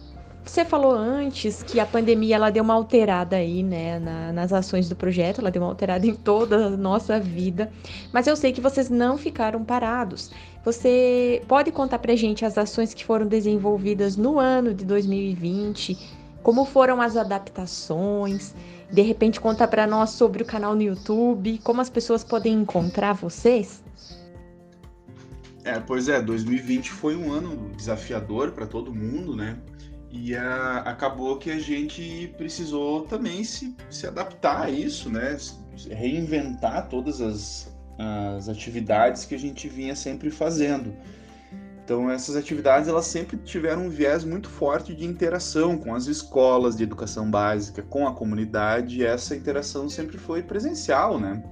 você 0.44 0.64
falou 0.64 0.92
antes 0.92 1.62
que 1.62 1.78
a 1.78 1.86
pandemia 1.86 2.36
ela 2.36 2.50
deu 2.50 2.64
uma 2.64 2.74
alterada 2.74 3.36
aí, 3.36 3.62
né, 3.62 3.98
na, 3.98 4.32
nas 4.32 4.52
ações 4.52 4.88
do 4.88 4.96
projeto, 4.96 5.40
ela 5.40 5.50
deu 5.50 5.62
uma 5.62 5.68
alterada 5.68 6.06
em 6.06 6.14
toda 6.14 6.66
a 6.66 6.70
nossa 6.70 7.20
vida, 7.20 7.70
mas 8.12 8.26
eu 8.26 8.34
sei 8.34 8.52
que 8.52 8.60
vocês 8.60 8.88
não 8.88 9.16
ficaram 9.18 9.64
parados. 9.64 10.30
Você 10.64 11.42
pode 11.46 11.70
contar 11.70 11.98
pra 11.98 12.16
gente 12.16 12.44
as 12.44 12.58
ações 12.58 12.92
que 12.92 13.04
foram 13.04 13.26
desenvolvidas 13.26 14.16
no 14.16 14.38
ano 14.38 14.74
de 14.74 14.84
2020, 14.84 15.96
como 16.42 16.64
foram 16.64 17.00
as 17.00 17.16
adaptações? 17.16 18.54
De 18.90 19.02
repente 19.02 19.40
conta 19.40 19.68
para 19.68 19.86
nós 19.86 20.10
sobre 20.10 20.42
o 20.42 20.46
canal 20.46 20.74
no 20.74 20.82
YouTube, 20.82 21.60
como 21.62 21.80
as 21.80 21.88
pessoas 21.88 22.24
podem 22.24 22.54
encontrar 22.54 23.12
vocês? 23.12 23.82
É, 25.64 25.78
pois 25.78 26.08
é, 26.08 26.20
2020 26.20 26.90
foi 26.90 27.14
um 27.14 27.30
ano 27.32 27.70
desafiador 27.76 28.52
para 28.52 28.66
todo 28.66 28.94
mundo, 28.94 29.36
né? 29.36 29.58
E 30.10 30.34
a, 30.34 30.78
acabou 30.78 31.38
que 31.38 31.50
a 31.50 31.58
gente 31.58 32.32
precisou 32.36 33.02
também 33.02 33.44
se, 33.44 33.76
se 33.88 34.06
adaptar 34.06 34.62
a 34.62 34.70
isso, 34.70 35.08
né? 35.08 35.36
Reinventar 35.88 36.88
todas 36.88 37.20
as, 37.20 37.72
as 37.98 38.48
atividades 38.48 39.24
que 39.24 39.34
a 39.34 39.38
gente 39.38 39.68
vinha 39.68 39.94
sempre 39.94 40.30
fazendo. 40.30 40.94
Então 41.84 42.10
essas 42.10 42.36
atividades 42.36 42.88
elas 42.88 43.06
sempre 43.06 43.36
tiveram 43.36 43.86
um 43.86 43.90
viés 43.90 44.24
muito 44.24 44.48
forte 44.48 44.94
de 44.94 45.04
interação 45.04 45.76
com 45.76 45.94
as 45.94 46.06
escolas 46.06 46.76
de 46.76 46.84
educação 46.84 47.28
básica, 47.28 47.82
com 47.82 48.06
a 48.06 48.14
comunidade, 48.14 49.00
e 49.00 49.04
essa 49.04 49.34
interação 49.34 49.88
sempre 49.88 50.16
foi 50.18 50.42
presencial, 50.42 51.18
né? 51.18 51.42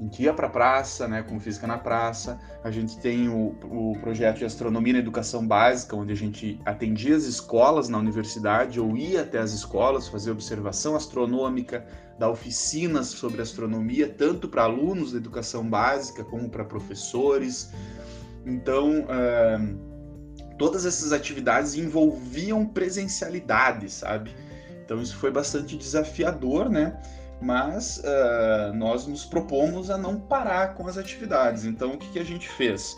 A 0.00 0.02
gente 0.02 0.22
ia 0.22 0.32
para 0.32 0.48
praça, 0.48 1.06
né, 1.06 1.22
com 1.22 1.38
Física 1.38 1.66
na 1.66 1.76
Praça. 1.76 2.40
A 2.64 2.70
gente 2.70 2.98
tem 2.98 3.28
o, 3.28 3.54
o 3.64 3.98
projeto 4.00 4.38
de 4.38 4.46
Astronomia 4.46 4.94
na 4.94 4.98
Educação 4.98 5.46
Básica, 5.46 5.94
onde 5.94 6.10
a 6.10 6.16
gente 6.16 6.58
atendia 6.64 7.14
as 7.14 7.24
escolas 7.24 7.90
na 7.90 7.98
universidade 7.98 8.80
ou 8.80 8.96
ia 8.96 9.20
até 9.20 9.38
as 9.38 9.52
escolas 9.52 10.08
fazer 10.08 10.30
observação 10.30 10.96
astronômica, 10.96 11.84
dar 12.18 12.30
oficinas 12.30 13.08
sobre 13.08 13.42
astronomia, 13.42 14.08
tanto 14.08 14.48
para 14.48 14.62
alunos 14.62 15.12
da 15.12 15.18
educação 15.18 15.68
básica 15.68 16.24
como 16.24 16.48
para 16.48 16.64
professores. 16.64 17.70
Então, 18.46 19.00
uh, 19.00 20.56
todas 20.56 20.86
essas 20.86 21.12
atividades 21.12 21.74
envolviam 21.74 22.64
presencialidade, 22.64 23.90
sabe? 23.90 24.34
Então, 24.82 25.02
isso 25.02 25.16
foi 25.18 25.30
bastante 25.30 25.76
desafiador, 25.76 26.70
né? 26.70 26.98
Mas 27.40 27.98
uh, 27.98 28.74
nós 28.74 29.06
nos 29.06 29.24
propomos 29.24 29.90
a 29.90 29.96
não 29.96 30.20
parar 30.20 30.74
com 30.74 30.86
as 30.86 30.98
atividades. 30.98 31.64
Então, 31.64 31.94
o 31.94 31.98
que, 31.98 32.08
que 32.10 32.18
a 32.18 32.24
gente 32.24 32.48
fez? 32.48 32.96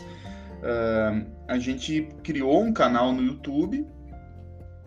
Uh, 0.59 1.25
a 1.47 1.57
gente 1.57 2.09
criou 2.23 2.61
um 2.61 2.73
canal 2.73 3.13
no 3.13 3.23
YouTube. 3.23 3.87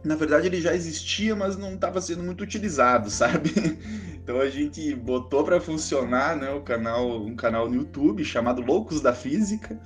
Na 0.05 0.15
verdade, 0.15 0.47
ele 0.47 0.61
já 0.61 0.75
existia, 0.75 1.35
mas 1.35 1.57
não 1.57 1.75
estava 1.75 2.01
sendo 2.01 2.23
muito 2.23 2.45
utilizado, 2.45 3.09
sabe? 3.11 3.51
Então 4.15 4.41
a 4.41 4.49
gente 4.49 4.95
botou 4.95 5.43
para 5.43 5.61
funcionar, 5.61 6.37
né, 6.37 6.51
o 6.51 6.61
canal, 6.61 7.25
um 7.25 7.35
canal 7.35 7.69
no 7.69 7.77
YouTube 7.77 8.25
chamado 8.25 8.61
Loucos 8.61 9.01
da 9.01 9.15
Física. 9.15 9.79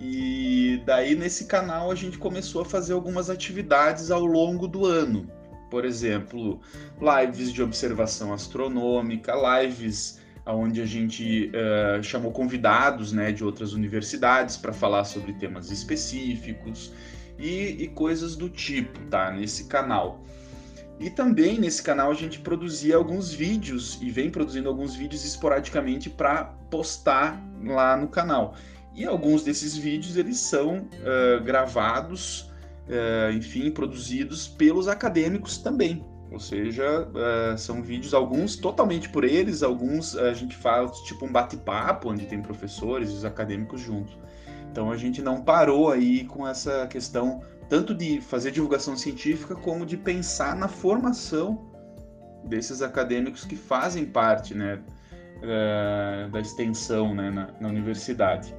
E 0.00 0.82
daí 0.86 1.14
nesse 1.14 1.44
canal 1.44 1.90
a 1.90 1.94
gente 1.94 2.18
começou 2.18 2.62
a 2.62 2.64
fazer 2.64 2.94
algumas 2.94 3.28
atividades 3.28 4.10
ao 4.10 4.24
longo 4.24 4.66
do 4.66 4.86
ano 4.86 5.30
por 5.70 5.84
exemplo, 5.84 6.60
lives 7.00 7.52
de 7.52 7.62
observação 7.62 8.32
astronômica, 8.32 9.32
lives 9.62 10.20
onde 10.46 10.80
a 10.80 10.86
gente 10.86 11.50
uh, 11.50 12.02
chamou 12.02 12.32
convidados 12.32 13.12
né, 13.12 13.30
de 13.30 13.44
outras 13.44 13.72
universidades 13.72 14.56
para 14.56 14.72
falar 14.72 15.04
sobre 15.04 15.32
temas 15.34 15.70
específicos 15.70 16.92
e, 17.38 17.84
e, 17.84 17.88
coisas 17.88 18.36
do 18.36 18.48
tipo, 18.48 18.98
tá? 19.06 19.30
Nesse 19.30 19.64
canal. 19.64 20.20
E 20.98 21.08
também 21.08 21.58
nesse 21.58 21.82
canal 21.82 22.10
a 22.10 22.14
gente 22.14 22.40
produzia 22.40 22.96
alguns 22.96 23.32
vídeos 23.32 23.98
e 24.02 24.10
vem 24.10 24.30
produzindo 24.30 24.68
alguns 24.68 24.94
vídeos 24.94 25.24
esporadicamente 25.24 26.10
para 26.10 26.44
postar 26.70 27.42
lá 27.64 27.96
no 27.96 28.08
canal. 28.08 28.54
E 28.94 29.06
alguns 29.06 29.42
desses 29.42 29.76
vídeos 29.76 30.16
eles 30.16 30.38
são 30.38 30.78
uh, 30.78 31.42
gravados 31.42 32.49
é, 32.90 33.32
enfim, 33.32 33.70
produzidos 33.70 34.48
pelos 34.48 34.88
acadêmicos 34.88 35.58
também. 35.58 36.04
Ou 36.30 36.38
seja, 36.38 37.08
é, 37.52 37.56
são 37.56 37.82
vídeos, 37.82 38.14
alguns 38.14 38.56
totalmente 38.56 39.08
por 39.08 39.24
eles, 39.24 39.62
alguns 39.62 40.16
a 40.16 40.32
gente 40.32 40.56
faz 40.56 40.98
tipo 41.02 41.24
um 41.24 41.32
bate-papo, 41.32 42.10
onde 42.10 42.26
tem 42.26 42.40
professores 42.42 43.10
e 43.10 43.14
os 43.14 43.24
acadêmicos 43.24 43.80
juntos. 43.80 44.16
Então 44.70 44.90
a 44.90 44.96
gente 44.96 45.20
não 45.20 45.42
parou 45.42 45.90
aí 45.90 46.24
com 46.24 46.46
essa 46.46 46.86
questão 46.86 47.42
tanto 47.68 47.94
de 47.94 48.20
fazer 48.20 48.50
divulgação 48.50 48.96
científica 48.96 49.54
como 49.54 49.86
de 49.86 49.96
pensar 49.96 50.56
na 50.56 50.68
formação 50.68 51.70
desses 52.44 52.82
acadêmicos 52.82 53.44
que 53.44 53.54
fazem 53.56 54.04
parte 54.04 54.54
né, 54.54 54.80
da 56.30 56.40
extensão 56.40 57.14
né, 57.14 57.30
na, 57.30 57.52
na 57.60 57.68
universidade. 57.68 58.54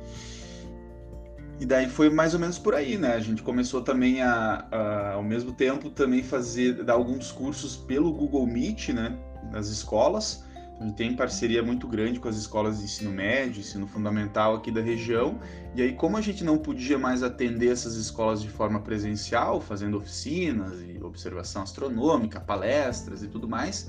E 1.62 1.66
daí 1.66 1.88
foi 1.88 2.10
mais 2.10 2.34
ou 2.34 2.40
menos 2.40 2.58
por 2.58 2.74
aí, 2.74 2.98
né? 2.98 3.14
A 3.14 3.20
gente 3.20 3.44
começou 3.44 3.84
também 3.84 4.20
a, 4.20 4.66
a, 4.72 5.12
ao 5.12 5.22
mesmo 5.22 5.54
tempo, 5.54 5.92
também 5.92 6.24
fazer, 6.24 6.84
dar 6.84 6.94
alguns 6.94 7.32
cursos 7.32 7.78
pelo 7.78 8.12
Google 8.12 8.48
Meet, 8.48 8.90
né? 8.90 9.16
Nas 9.52 9.68
escolas. 9.68 10.44
A 10.80 10.84
gente 10.84 10.96
tem 10.96 11.16
parceria 11.16 11.62
muito 11.62 11.88
grande 11.88 12.20
com 12.20 12.28
as 12.28 12.36
escolas 12.36 12.80
de 12.80 12.86
ensino 12.86 13.12
médio, 13.12 13.60
ensino 13.60 13.86
fundamental 13.86 14.56
aqui 14.56 14.72
da 14.72 14.82
região. 14.82 15.40
E 15.76 15.84
aí, 15.84 15.94
como 15.94 16.18
a 16.18 16.22
gente 16.22 16.44
não 16.44 16.58
podia 16.58 16.98
mais 16.98 17.22
atender 17.22 17.72
essas 17.72 17.94
escolas 17.94 18.42
de 18.42 18.50
forma 18.50 18.80
presencial, 18.80 19.62
fazendo 19.62 19.98
oficinas 19.98 20.82
e 20.82 20.98
observação 21.04 21.62
astronômica, 21.62 22.40
palestras 22.40 23.22
e 23.22 23.28
tudo 23.28 23.48
mais, 23.48 23.88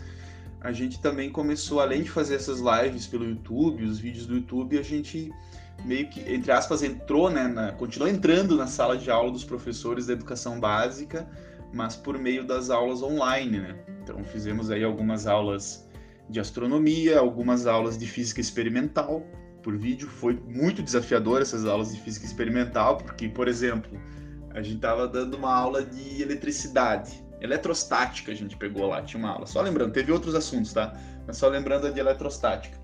a 0.61 0.73
gente 0.73 1.01
também 1.01 1.31
começou, 1.31 1.81
além 1.81 2.03
de 2.03 2.11
fazer 2.11 2.35
essas 2.35 2.61
lives 2.61 3.07
pelo 3.07 3.25
YouTube, 3.25 3.83
os 3.83 3.99
vídeos 3.99 4.27
do 4.27 4.35
YouTube, 4.35 4.79
a 4.79 4.83
gente 4.83 5.33
meio 5.85 6.09
que, 6.09 6.21
entre 6.33 6.53
aspas, 6.53 6.83
entrou, 6.83 7.31
né, 7.31 7.49
na, 7.49 7.75
entrando 8.09 8.57
na 8.57 8.67
sala 8.67 8.97
de 8.97 9.11
aula 9.11 9.31
dos 9.31 9.45
professores 9.45 10.07
da 10.07 10.13
educação 10.13 10.59
básica, 10.61 11.29
mas 11.73 11.97
por 11.97 12.19
meio 12.19 12.45
das 12.45 12.71
aulas 12.71 13.03
online, 13.03 13.59
né? 13.59 13.79
Então 14.03 14.23
fizemos 14.25 14.71
aí 14.71 14.85
algumas 14.85 15.27
aulas 15.27 15.89
de 16.29 16.41
astronomia, 16.41 17.19
algumas 17.19 17.67
aulas 17.67 17.97
de 17.97 18.07
física 18.07 18.41
experimental 18.41 19.27
por 19.63 19.77
vídeo. 19.77 20.09
Foi 20.09 20.35
muito 20.47 20.83
desafiador 20.83 21.41
essas 21.41 21.65
aulas 21.65 21.95
de 21.95 22.01
física 22.01 22.27
experimental, 22.27 22.99
porque, 22.99 23.29
por 23.29 23.49
exemplo, 23.49 24.01
a 24.51 24.63
gente 24.63 24.77
estava 24.77 25.09
dando 25.09 25.37
uma 25.37 25.55
aula 25.55 25.85
de 25.85 26.23
eletricidade, 26.23 27.25
eletrostática 27.41 28.33
a 28.33 28.35
gente 28.35 28.57
pegou 28.57 28.87
lá, 28.89 29.03
tinha 29.03 29.19
uma 29.19 29.31
aula. 29.31 29.47
Só 29.47 29.63
lembrando, 29.63 29.93
teve 29.93 30.13
outros 30.13 30.35
assuntos, 30.35 30.73
tá? 30.73 30.95
Mas 31.27 31.37
só 31.37 31.49
lembrando 31.49 31.87
a 31.87 31.91
de 31.91 32.01
eletrostática. 32.01 32.82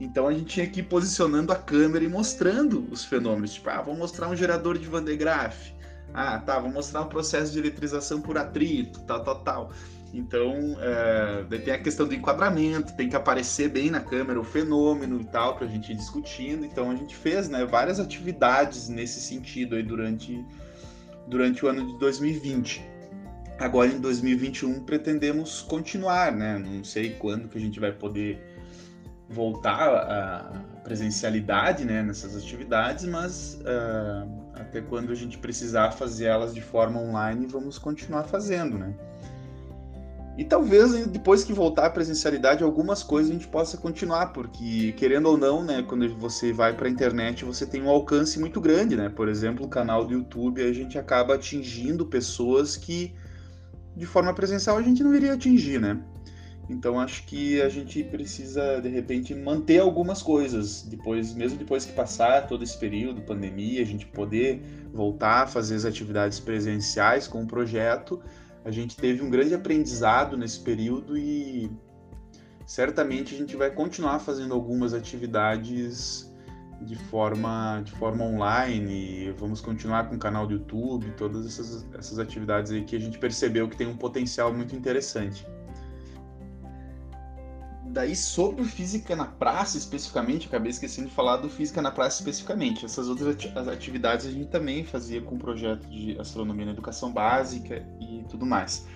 Então 0.00 0.28
a 0.28 0.32
gente 0.32 0.46
tinha 0.46 0.66
que 0.66 0.80
ir 0.80 0.84
posicionando 0.84 1.52
a 1.52 1.56
câmera 1.56 2.04
e 2.04 2.08
mostrando 2.08 2.86
os 2.90 3.04
fenômenos. 3.04 3.54
Tipo, 3.54 3.70
ah, 3.70 3.82
vamos 3.82 3.98
mostrar 3.98 4.28
um 4.28 4.36
gerador 4.36 4.78
de 4.78 4.86
Van 4.86 5.02
de 5.02 5.16
Graaff. 5.16 5.74
Ah, 6.14 6.38
tá, 6.38 6.58
vamos 6.58 6.74
mostrar 6.74 7.02
um 7.02 7.08
processo 7.08 7.52
de 7.52 7.58
eletrização 7.58 8.20
por 8.20 8.38
atrito, 8.38 9.00
tal, 9.00 9.22
tal, 9.22 9.40
tal. 9.40 9.72
Então, 10.12 10.76
é, 10.80 11.44
daí 11.48 11.58
tem 11.58 11.74
a 11.74 11.78
questão 11.78 12.08
do 12.08 12.14
enquadramento, 12.14 12.96
tem 12.96 13.10
que 13.10 13.16
aparecer 13.16 13.68
bem 13.68 13.90
na 13.90 14.00
câmera 14.00 14.40
o 14.40 14.44
fenômeno 14.44 15.20
e 15.20 15.24
tal, 15.24 15.56
para 15.56 15.66
a 15.66 15.68
gente 15.68 15.92
ir 15.92 15.96
discutindo. 15.96 16.64
Então, 16.64 16.90
a 16.90 16.94
gente 16.94 17.14
fez 17.14 17.48
né, 17.48 17.66
várias 17.66 18.00
atividades 18.00 18.88
nesse 18.88 19.20
sentido 19.20 19.76
aí 19.76 19.82
durante, 19.82 20.42
durante 21.26 21.64
o 21.64 21.68
ano 21.68 21.86
de 21.86 21.98
2020. 21.98 22.82
Agora, 23.58 23.90
em 23.90 24.00
2021, 24.00 24.84
pretendemos 24.84 25.60
continuar, 25.60 26.32
né? 26.32 26.58
Não 26.58 26.82
sei 26.84 27.10
quando 27.10 27.48
que 27.48 27.58
a 27.58 27.60
gente 27.60 27.78
vai 27.78 27.92
poder 27.92 28.40
voltar 29.28 29.88
a 29.88 30.52
presencialidade 30.82 31.84
né, 31.84 32.02
nessas 32.02 32.34
atividades, 32.34 33.04
mas 33.04 33.60
uh, 33.60 34.26
até 34.54 34.80
quando 34.80 35.12
a 35.12 35.14
gente 35.14 35.36
precisar 35.36 35.92
fazer 35.92 36.26
elas 36.26 36.54
de 36.54 36.62
forma 36.62 36.98
online, 36.98 37.46
vamos 37.46 37.78
continuar 37.78 38.24
fazendo, 38.24 38.78
né? 38.78 38.94
E 40.38 40.44
talvez 40.44 41.04
depois 41.08 41.42
que 41.42 41.52
voltar 41.52 41.86
a 41.86 41.90
presencialidade, 41.90 42.62
algumas 42.62 43.02
coisas 43.02 43.28
a 43.28 43.34
gente 43.34 43.48
possa 43.48 43.76
continuar, 43.76 44.28
porque 44.28 44.92
querendo 44.92 45.26
ou 45.26 45.36
não, 45.36 45.64
né, 45.64 45.84
quando 45.86 46.08
você 46.16 46.52
vai 46.52 46.72
para 46.72 46.86
a 46.86 46.90
internet, 46.90 47.44
você 47.44 47.66
tem 47.66 47.82
um 47.82 47.90
alcance 47.90 48.38
muito 48.38 48.60
grande, 48.60 48.94
né? 48.94 49.08
Por 49.08 49.28
exemplo, 49.28 49.66
o 49.66 49.68
canal 49.68 50.06
do 50.06 50.12
YouTube, 50.12 50.62
a 50.62 50.72
gente 50.72 50.96
acaba 50.96 51.34
atingindo 51.34 52.06
pessoas 52.06 52.76
que 52.76 53.12
de 53.96 54.06
forma 54.06 54.32
presencial 54.32 54.78
a 54.78 54.82
gente 54.82 55.02
não 55.02 55.12
iria 55.12 55.32
atingir, 55.32 55.80
né? 55.80 56.00
Então 56.68 57.00
acho 57.00 57.24
que 57.24 57.62
a 57.62 57.68
gente 57.68 58.04
precisa 58.04 58.80
de 58.80 58.88
repente 58.88 59.34
manter 59.34 59.78
algumas 59.78 60.22
coisas 60.22 60.82
depois, 60.82 61.34
mesmo 61.34 61.58
depois 61.58 61.86
que 61.86 61.92
passar 61.92 62.46
todo 62.46 62.62
esse 62.62 62.76
período 62.76 63.22
pandemia, 63.22 63.80
a 63.80 63.86
gente 63.86 64.04
poder 64.04 64.62
voltar 64.92 65.44
a 65.44 65.46
fazer 65.46 65.76
as 65.76 65.86
atividades 65.86 66.38
presenciais 66.38 67.26
com 67.26 67.42
o 67.42 67.46
projeto. 67.46 68.20
A 68.64 68.70
gente 68.70 68.96
teve 68.96 69.22
um 69.22 69.30
grande 69.30 69.54
aprendizado 69.54 70.36
nesse 70.36 70.60
período 70.60 71.16
e 71.16 71.70
certamente 72.66 73.34
a 73.34 73.38
gente 73.38 73.56
vai 73.56 73.70
continuar 73.70 74.18
fazendo 74.18 74.52
algumas 74.52 74.92
atividades 74.92 76.30
de 76.82 76.96
forma 76.96 77.80
de 77.82 77.92
forma 77.92 78.24
online. 78.24 79.32
Vamos 79.38 79.62
continuar 79.62 80.06
com 80.10 80.16
o 80.16 80.18
canal 80.18 80.46
do 80.46 80.52
YouTube, 80.52 81.10
todas 81.16 81.46
essas, 81.46 81.86
essas 81.94 82.18
atividades 82.18 82.70
aí 82.72 82.84
que 82.84 82.94
a 82.94 83.00
gente 83.00 83.18
percebeu 83.18 83.70
que 83.70 83.76
tem 83.76 83.86
um 83.86 83.96
potencial 83.96 84.52
muito 84.52 84.76
interessante. 84.76 85.46
Daí, 87.90 88.14
sobre 88.14 88.64
física 88.64 89.16
na 89.16 89.24
praça 89.24 89.78
especificamente, 89.78 90.46
acabei 90.46 90.70
esquecendo 90.70 91.08
de 91.08 91.14
falar 91.14 91.38
do 91.38 91.48
física 91.48 91.80
na 91.80 91.90
praça 91.90 92.18
especificamente. 92.20 92.84
Essas 92.84 93.08
outras 93.08 93.36
atividades 93.68 94.26
a 94.26 94.30
gente 94.30 94.48
também 94.48 94.84
fazia 94.84 95.22
com 95.22 95.36
o 95.36 95.38
projeto 95.38 95.88
de 95.88 96.18
astronomia 96.20 96.66
na 96.66 96.72
educação 96.72 97.10
básica 97.10 97.82
e 97.98 98.24
tudo 98.28 98.44
mais. 98.44 98.86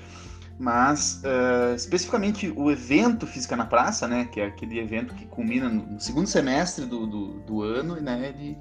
Mas, 0.58 1.22
uh, 1.24 1.74
especificamente, 1.74 2.52
o 2.54 2.70
evento 2.70 3.26
Física 3.26 3.56
na 3.56 3.64
Praça, 3.64 4.06
né, 4.06 4.26
que 4.26 4.40
é 4.40 4.46
aquele 4.46 4.78
evento 4.78 5.14
que 5.14 5.24
culmina 5.26 5.68
no 5.68 5.98
segundo 5.98 6.26
semestre 6.26 6.84
do, 6.84 7.06
do, 7.06 7.40
do 7.40 7.62
ano, 7.62 7.96
né, 7.96 8.28
ele, 8.28 8.58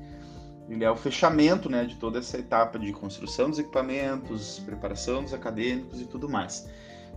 ele 0.69 0.83
é 0.83 0.89
o 0.89 0.95
fechamento 0.95 1.69
né, 1.69 1.85
de 1.85 1.97
toda 1.97 2.19
essa 2.19 2.38
etapa 2.38 2.79
de 2.79 2.91
construção 2.93 3.50
dos 3.50 3.59
equipamentos, 3.59 4.59
preparação 4.65 5.21
dos 5.23 5.33
acadêmicos 5.33 6.00
e 6.00 6.05
tudo 6.05 6.29
mais. 6.29 6.67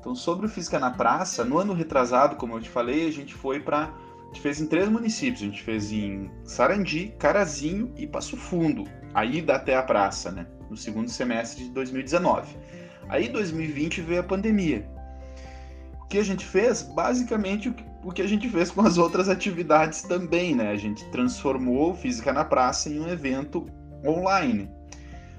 Então, 0.04 0.14
sobre 0.14 0.44
o 0.44 0.50
Física 0.50 0.78
na 0.78 0.90
Praça, 0.90 1.46
no 1.46 1.56
ano 1.56 1.73
retrasado, 1.73 2.37
como 2.37 2.54
eu 2.54 2.61
te 2.61 2.68
falei, 2.68 3.08
a 3.08 3.11
gente 3.11 3.32
foi 3.32 3.58
para. 3.58 3.84
A 3.84 4.26
gente 4.26 4.42
fez 4.42 4.61
em 4.61 4.66
três 4.66 4.87
municípios. 4.87 5.40
A 5.40 5.46
gente 5.46 5.62
fez 5.62 5.90
em 5.90 6.30
Sarandi, 6.44 7.14
Carazinho 7.18 7.90
e 7.96 8.06
Passo 8.06 8.37
Fundo. 8.37 8.84
Aí 9.14 9.40
dá 9.40 9.56
até 9.56 9.75
a 9.75 9.82
praça, 9.82 10.30
né? 10.30 10.46
No 10.68 10.76
segundo 10.76 11.08
semestre 11.08 11.64
de 11.64 11.70
2019. 11.70 12.54
Aí, 13.08 13.30
2020, 13.30 14.02
veio 14.02 14.20
a 14.20 14.25
pandemia. 14.25 14.87
O 16.02 16.06
que 16.06 16.18
a 16.18 16.23
gente 16.23 16.44
fez? 16.44 16.82
Basicamente 16.82 17.75
o 18.02 18.12
que 18.12 18.20
a 18.20 18.28
gente 18.28 18.46
fez 18.50 18.70
com 18.70 18.82
as 18.82 18.99
outras 18.99 19.30
atividades 19.30 20.02
também, 20.02 20.54
né? 20.54 20.68
A 20.68 20.76
gente 20.76 21.02
transformou 21.12 21.92
o 21.92 21.94
Física 21.94 22.30
na 22.30 22.44
Praça 22.44 22.90
em 22.90 23.00
um 23.00 23.08
evento 23.08 23.64
online. 24.04 24.68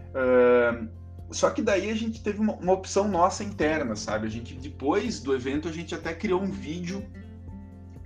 Uh, 0.09 0.89
só 1.31 1.49
que 1.49 1.61
daí 1.61 1.89
a 1.89 1.95
gente 1.95 2.21
teve 2.21 2.39
uma, 2.39 2.53
uma, 2.53 2.73
opção 2.73 3.07
nossa 3.07 3.43
interna, 3.43 3.95
sabe? 3.95 4.27
A 4.27 4.29
gente, 4.29 4.53
depois 4.55 5.19
do 5.19 5.33
evento, 5.33 5.67
a 5.67 5.71
gente 5.71 5.95
até 5.95 6.13
criou 6.13 6.41
um 6.41 6.51
vídeo 6.51 7.05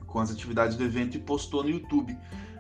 com 0.08 0.20
as 0.20 0.32
atividades 0.32 0.76
do 0.76 0.84
evento 0.84 1.18
e 1.18 1.20
postou 1.20 1.64
no 1.64 1.70
YouTube. 1.70 2.18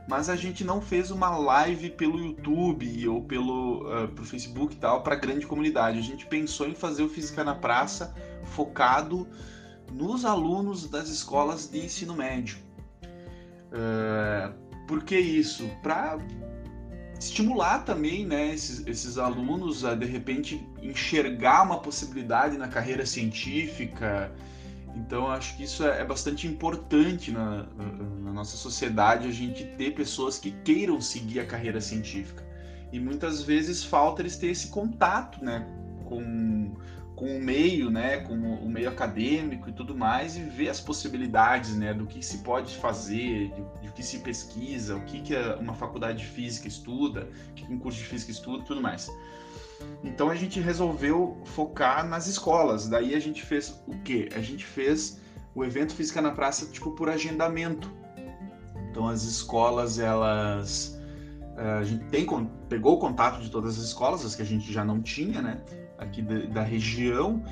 Mas 0.07 0.27
a 0.27 0.35
gente 0.35 0.63
não 0.63 0.81
fez 0.81 1.11
uma 1.11 1.37
live 1.37 1.91
pelo 1.91 2.19
YouTube 2.19 3.07
ou 3.07 3.23
pelo, 3.23 3.85
uh, 3.87 4.25
Facebook 4.25 4.75
e 4.75 4.77
tal 4.77 5.03
para 5.03 5.15
grande 5.15 5.45
comunidade. 5.45 5.99
A 5.99 6.01
gente 6.01 6.25
pensou 6.25 6.67
em 6.67 6.75
fazer 6.75 7.03
o 7.03 7.09
Física 7.09 7.43
na 7.43 7.55
Praça 7.55 8.13
focado 8.43 9.27
nos 9.93 10.25
alunos 10.25 10.89
das 10.89 11.09
escolas 11.09 11.69
de 11.69 11.79
ensino 11.85 12.15
médio. 12.15 12.57
Uh, 13.71 14.53
por 14.87 15.03
que 15.03 15.17
isso? 15.17 15.69
Para 15.83 16.17
estimular 17.19 17.79
também 17.79 18.25
né, 18.25 18.53
esses, 18.53 18.87
esses, 18.87 19.17
alunos 19.17 19.83
a 19.83 19.93
de 19.93 20.05
repente 20.05 20.65
enxergar 20.81 21.63
uma 21.63 21.79
possibilidade 21.79 22.57
na 22.57 22.67
carreira 22.67 23.05
científica. 23.05 24.31
Então 24.95 25.29
acho 25.29 25.55
que 25.57 25.63
isso 25.63 25.83
é, 25.85 26.01
é 26.01 26.05
bastante 26.05 26.47
importante 26.47 27.31
na, 27.31 27.65
na, 28.21 28.31
nossa 28.31 28.55
sociedade 28.55 29.27
a 29.27 29.31
gente 29.31 29.65
ter 29.77 29.91
pessoas 29.91 30.39
que 30.39 30.51
queiram 30.63 31.01
seguir 31.01 31.41
a 31.41 31.45
carreira 31.45 31.81
científica. 31.81 32.47
E 32.91 32.99
muitas 32.99 33.43
vezes 33.43 33.83
falta 33.83 34.21
eles 34.21 34.37
ter 34.37 34.47
esse 34.47 34.69
contato 34.69 35.43
né, 35.43 35.67
com, 36.05 36.75
com 37.19 37.35
o 37.35 37.41
meio, 37.41 37.91
né, 37.91 38.19
com 38.19 38.33
o 38.33 38.69
meio 38.69 38.87
acadêmico 38.87 39.67
e 39.67 39.73
tudo 39.73 39.93
mais, 39.93 40.37
e 40.37 40.39
ver 40.39 40.69
as 40.69 40.79
possibilidades, 40.79 41.75
né, 41.75 41.93
do 41.93 42.05
que 42.05 42.25
se 42.25 42.37
pode 42.37 42.77
fazer, 42.77 43.51
do 43.83 43.91
que 43.91 44.01
se 44.01 44.19
pesquisa, 44.19 44.95
o 44.95 45.01
que, 45.01 45.19
que 45.19 45.35
uma 45.59 45.73
faculdade 45.73 46.19
de 46.19 46.25
física 46.25 46.69
estuda, 46.69 47.29
o 47.49 47.53
que 47.55 47.65
um 47.69 47.77
curso 47.77 47.99
de 47.99 48.05
física 48.05 48.31
estuda, 48.31 48.63
tudo 48.63 48.81
mais. 48.81 49.11
Então 50.01 50.29
a 50.29 50.35
gente 50.35 50.61
resolveu 50.61 51.37
focar 51.43 52.07
nas 52.07 52.27
escolas. 52.27 52.87
Daí 52.87 53.13
a 53.13 53.19
gente 53.19 53.43
fez 53.43 53.83
o 53.85 53.99
quê? 53.99 54.29
A 54.33 54.39
gente 54.39 54.65
fez 54.65 55.19
o 55.53 55.65
evento 55.65 55.93
Física 55.93 56.21
na 56.21 56.31
Praça 56.31 56.67
tipo 56.67 56.91
por 56.91 57.09
agendamento. 57.09 57.91
Então 58.89 59.09
as 59.09 59.23
escolas 59.23 59.99
elas 59.99 60.97
eh, 61.57 61.79
a 61.79 61.83
gente 61.83 62.05
tem, 62.05 62.25
pegou 62.69 62.95
o 62.95 62.97
contato 62.97 63.41
de 63.41 63.49
todas 63.49 63.77
as 63.77 63.85
escolas, 63.85 64.25
as 64.25 64.35
que 64.35 64.41
a 64.41 64.45
gente 64.45 64.71
já 64.71 64.85
não 64.85 65.01
tinha, 65.01 65.41
né? 65.41 65.61
Aqui 65.99 66.21
da, 66.21 66.39
da 66.47 66.63
região. 66.63 67.43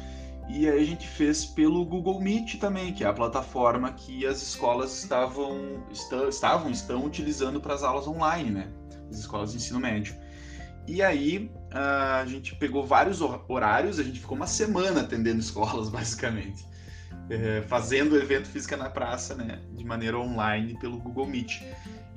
E 0.49 0.67
aí 0.67 0.79
a 0.79 0.85
gente 0.85 1.05
fez 1.05 1.45
pelo 1.45 1.85
Google 1.85 2.21
Meet 2.21 2.55
também, 2.57 2.93
que 2.93 3.03
é 3.03 3.07
a 3.07 3.13
plataforma 3.13 3.91
que 3.91 4.25
as 4.25 4.41
escolas 4.41 4.97
estavam, 5.03 5.83
estão, 5.91 6.29
estavam, 6.29 6.71
estão 6.71 7.05
utilizando 7.05 7.59
para 7.59 7.73
as 7.73 7.83
aulas 7.83 8.07
online, 8.07 8.51
né? 8.51 8.67
As 9.09 9.19
escolas 9.19 9.51
de 9.51 9.57
ensino 9.57 9.79
médio. 9.79 10.15
E 10.87 11.03
aí 11.03 11.51
a 11.69 12.25
gente 12.25 12.55
pegou 12.55 12.85
vários 12.85 13.19
horários, 13.21 13.99
a 13.99 14.03
gente 14.03 14.21
ficou 14.21 14.37
uma 14.37 14.47
semana 14.47 15.01
atendendo 15.01 15.39
escolas, 15.41 15.89
basicamente. 15.89 16.65
É, 17.29 17.61
fazendo 17.67 18.13
o 18.13 18.17
evento 18.17 18.47
Física 18.47 18.77
na 18.77 18.89
Praça, 18.89 19.35
né? 19.35 19.59
De 19.73 19.83
maneira 19.83 20.17
online 20.17 20.79
pelo 20.79 20.97
Google 20.97 21.27
Meet. 21.27 21.61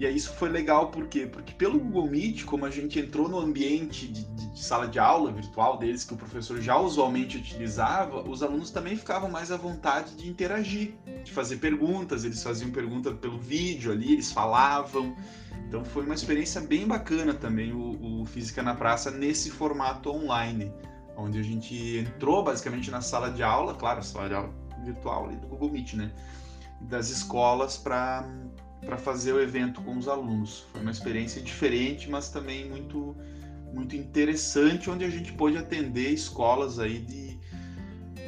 E 0.01 0.07
aí 0.07 0.17
isso 0.17 0.33
foi 0.33 0.49
legal 0.49 0.91
por 0.91 1.09
quê? 1.09 1.27
Porque 1.27 1.53
pelo 1.53 1.79
Google 1.79 2.07
Meet, 2.07 2.45
como 2.47 2.65
a 2.65 2.71
gente 2.71 2.99
entrou 2.99 3.29
no 3.29 3.39
ambiente 3.39 4.09
de, 4.09 4.25
de, 4.25 4.47
de, 4.49 4.59
sala 4.59 4.89
de 4.89 4.99
aula 4.99 5.31
virtual 5.31 5.77
deles, 5.77 6.05
que 6.05 6.15
o 6.15 6.17
professor 6.17 6.59
já 6.59 6.79
usualmente 6.79 7.37
utilizava, 7.37 8.27
os 8.27 8.43
alunos 8.43 8.71
também 8.71 8.97
ficavam 8.97 9.29
mais 9.29 9.53
à 9.53 9.59
vontade 9.59 10.17
de 10.17 10.27
interagir, 10.27 10.95
de 11.23 11.31
fazer 11.31 11.59
perguntas, 11.59 12.25
eles 12.25 12.43
faziam 12.43 12.71
pergunta 12.71 13.13
pelo 13.13 13.39
vídeo 13.39 13.93
ali, 13.93 14.15
eles 14.15 14.33
falavam. 14.33 15.15
Então 15.69 15.85
foi 15.85 16.07
uma 16.07 16.15
experiência 16.15 16.63
bem 16.63 16.87
bacana 16.87 17.35
também 17.35 17.71
o, 17.71 18.23
o 18.23 18.25
Física 18.25 18.63
na 18.63 18.75
Praça 18.75 19.11
nesse 19.11 19.51
formato 19.51 20.09
online, 20.09 20.73
onde 21.15 21.39
a 21.39 21.43
gente 21.43 21.99
entrou 21.99 22.43
basicamente 22.43 22.91
na 22.91 23.03
sala 23.03 23.31
de 23.31 23.43
aula, 23.43 23.75
claro, 23.75 23.99
a 23.99 24.03
sala 24.03 24.29
de 24.29 24.35
aula 24.35 24.55
virtual 24.83 25.27
ali 25.27 25.37
do 25.37 25.47
Google 25.47 25.71
Meet, 25.73 25.93
né? 25.93 26.11
Das 26.81 27.11
escolas 27.11 27.77
para 27.77 28.27
para 28.85 28.97
fazer 28.97 29.33
o 29.33 29.41
evento 29.41 29.83
com 29.83 29.97
os 29.97 30.09
alunos. 30.09 30.65
Foi 30.73 30.81
uma 30.81 30.91
experiência 30.91 31.41
diferente, 31.41 32.11
mas 32.11 32.29
também 32.29 32.69
muito 32.69 33.17
muito 33.73 33.95
interessante, 33.95 34.91
onde 34.91 35.05
a 35.05 35.11
gente 35.11 35.33
pôde 35.33 35.57
atender 35.57 36.11
escolas 36.11 36.81
aí 36.81 36.99
de 36.99 37.39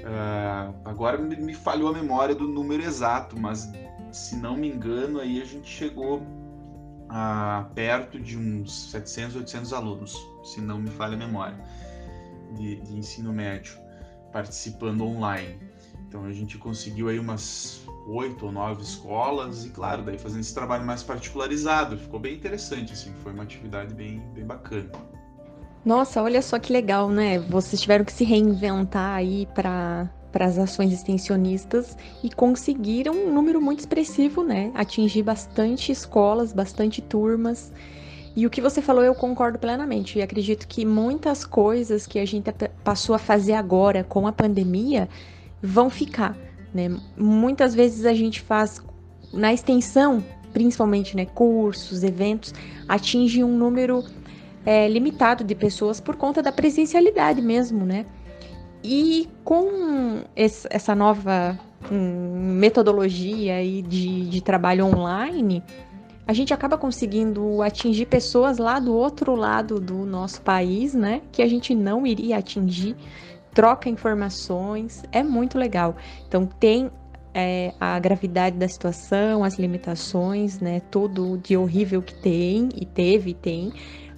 uh, 0.02 0.74
agora 0.84 1.18
me, 1.18 1.34
me, 1.34 1.52
falhou 1.52 1.88
a 1.88 1.92
memória 1.92 2.32
do 2.32 2.46
número 2.46 2.82
exato, 2.82 3.36
mas 3.36 3.68
se 4.12 4.36
não 4.36 4.56
me 4.56 4.68
engano 4.68 5.18
aí 5.18 5.42
a 5.42 5.44
gente 5.44 5.68
chegou 5.68 6.22
a 7.08 7.68
perto 7.74 8.20
de 8.20 8.38
uns 8.38 8.90
700, 8.90 9.36
800 9.36 9.72
alunos, 9.72 10.16
se 10.44 10.60
não 10.60 10.78
me 10.78 10.90
falha 10.90 11.14
a 11.14 11.18
memória, 11.18 11.58
de, 12.56 12.76
de 12.76 12.96
ensino 12.96 13.32
médio 13.32 13.76
participando 14.32 15.04
online. 15.04 15.58
Então 16.08 16.24
a 16.24 16.32
gente 16.32 16.56
conseguiu 16.56 17.08
aí 17.08 17.18
umas 17.18 17.84
oito 18.12 18.46
ou 18.46 18.52
nove 18.52 18.82
escolas 18.82 19.64
e 19.64 19.70
claro, 19.70 20.02
daí 20.02 20.18
fazendo 20.18 20.40
esse 20.40 20.54
trabalho 20.54 20.84
mais 20.84 21.02
particularizado, 21.02 21.96
ficou 21.96 22.20
bem 22.20 22.34
interessante 22.34 22.92
assim, 22.92 23.12
foi 23.22 23.32
uma 23.32 23.42
atividade 23.42 23.94
bem, 23.94 24.20
bem 24.34 24.44
bacana. 24.44 24.90
Nossa, 25.84 26.22
olha 26.22 26.40
só 26.42 26.58
que 26.58 26.72
legal, 26.72 27.08
né? 27.08 27.38
Vocês 27.38 27.80
tiveram 27.80 28.04
que 28.04 28.12
se 28.12 28.24
reinventar 28.24 29.16
aí 29.16 29.48
para 29.54 30.08
para 30.30 30.46
as 30.46 30.58
ações 30.58 30.90
extensionistas 30.94 31.94
e 32.24 32.30
conseguiram 32.30 33.12
um 33.12 33.34
número 33.34 33.60
muito 33.60 33.80
expressivo, 33.80 34.42
né? 34.42 34.72
Atingir 34.74 35.22
bastante 35.22 35.92
escolas, 35.92 36.54
bastante 36.54 37.02
turmas. 37.02 37.70
E 38.34 38.46
o 38.46 38.50
que 38.50 38.62
você 38.62 38.80
falou 38.80 39.04
eu 39.04 39.14
concordo 39.14 39.58
plenamente. 39.58 40.18
E 40.18 40.22
acredito 40.22 40.66
que 40.66 40.86
muitas 40.86 41.44
coisas 41.44 42.06
que 42.06 42.18
a 42.18 42.24
gente 42.24 42.50
passou 42.82 43.14
a 43.14 43.18
fazer 43.18 43.52
agora 43.52 44.02
com 44.02 44.26
a 44.26 44.32
pandemia 44.32 45.06
vão 45.62 45.90
ficar. 45.90 46.34
Né? 46.72 46.96
Muitas 47.16 47.74
vezes 47.74 48.06
a 48.06 48.14
gente 48.14 48.40
faz 48.40 48.82
na 49.32 49.52
extensão, 49.52 50.24
principalmente 50.52 51.16
né, 51.16 51.26
cursos, 51.26 52.02
eventos, 52.02 52.54
atinge 52.88 53.42
um 53.42 53.56
número 53.56 54.04
é, 54.64 54.88
limitado 54.88 55.42
de 55.44 55.54
pessoas 55.54 56.00
por 56.00 56.16
conta 56.16 56.42
da 56.42 56.52
presencialidade 56.52 57.40
mesmo, 57.40 57.84
né? 57.84 58.06
E 58.84 59.28
com 59.44 60.22
esse, 60.34 60.66
essa 60.70 60.94
nova 60.94 61.58
um, 61.90 62.54
metodologia 62.58 63.56
aí 63.56 63.82
de, 63.82 64.26
de 64.28 64.40
trabalho 64.40 64.86
online, 64.86 65.62
a 66.26 66.32
gente 66.32 66.52
acaba 66.54 66.76
conseguindo 66.78 67.62
atingir 67.62 68.06
pessoas 68.06 68.58
lá 68.58 68.78
do 68.78 68.94
outro 68.94 69.34
lado 69.34 69.80
do 69.80 70.04
nosso 70.04 70.40
país, 70.42 70.94
né? 70.94 71.22
Que 71.30 71.42
a 71.42 71.48
gente 71.48 71.74
não 71.74 72.06
iria 72.06 72.38
atingir 72.38 72.96
troca 73.54 73.88
informações, 73.88 75.02
é 75.12 75.22
muito 75.22 75.58
legal. 75.58 75.96
Então 76.26 76.46
tem 76.46 76.90
é, 77.34 77.72
a 77.80 77.98
gravidade 77.98 78.56
da 78.56 78.68
situação, 78.68 79.42
as 79.42 79.58
limitações, 79.58 80.60
né? 80.60 80.80
Tudo 80.90 81.38
de 81.38 81.56
horrível 81.56 82.02
que 82.02 82.14
tem 82.14 82.68
e 82.74 82.84
teve 82.84 83.30
e 83.30 83.34
tem, 83.34 83.72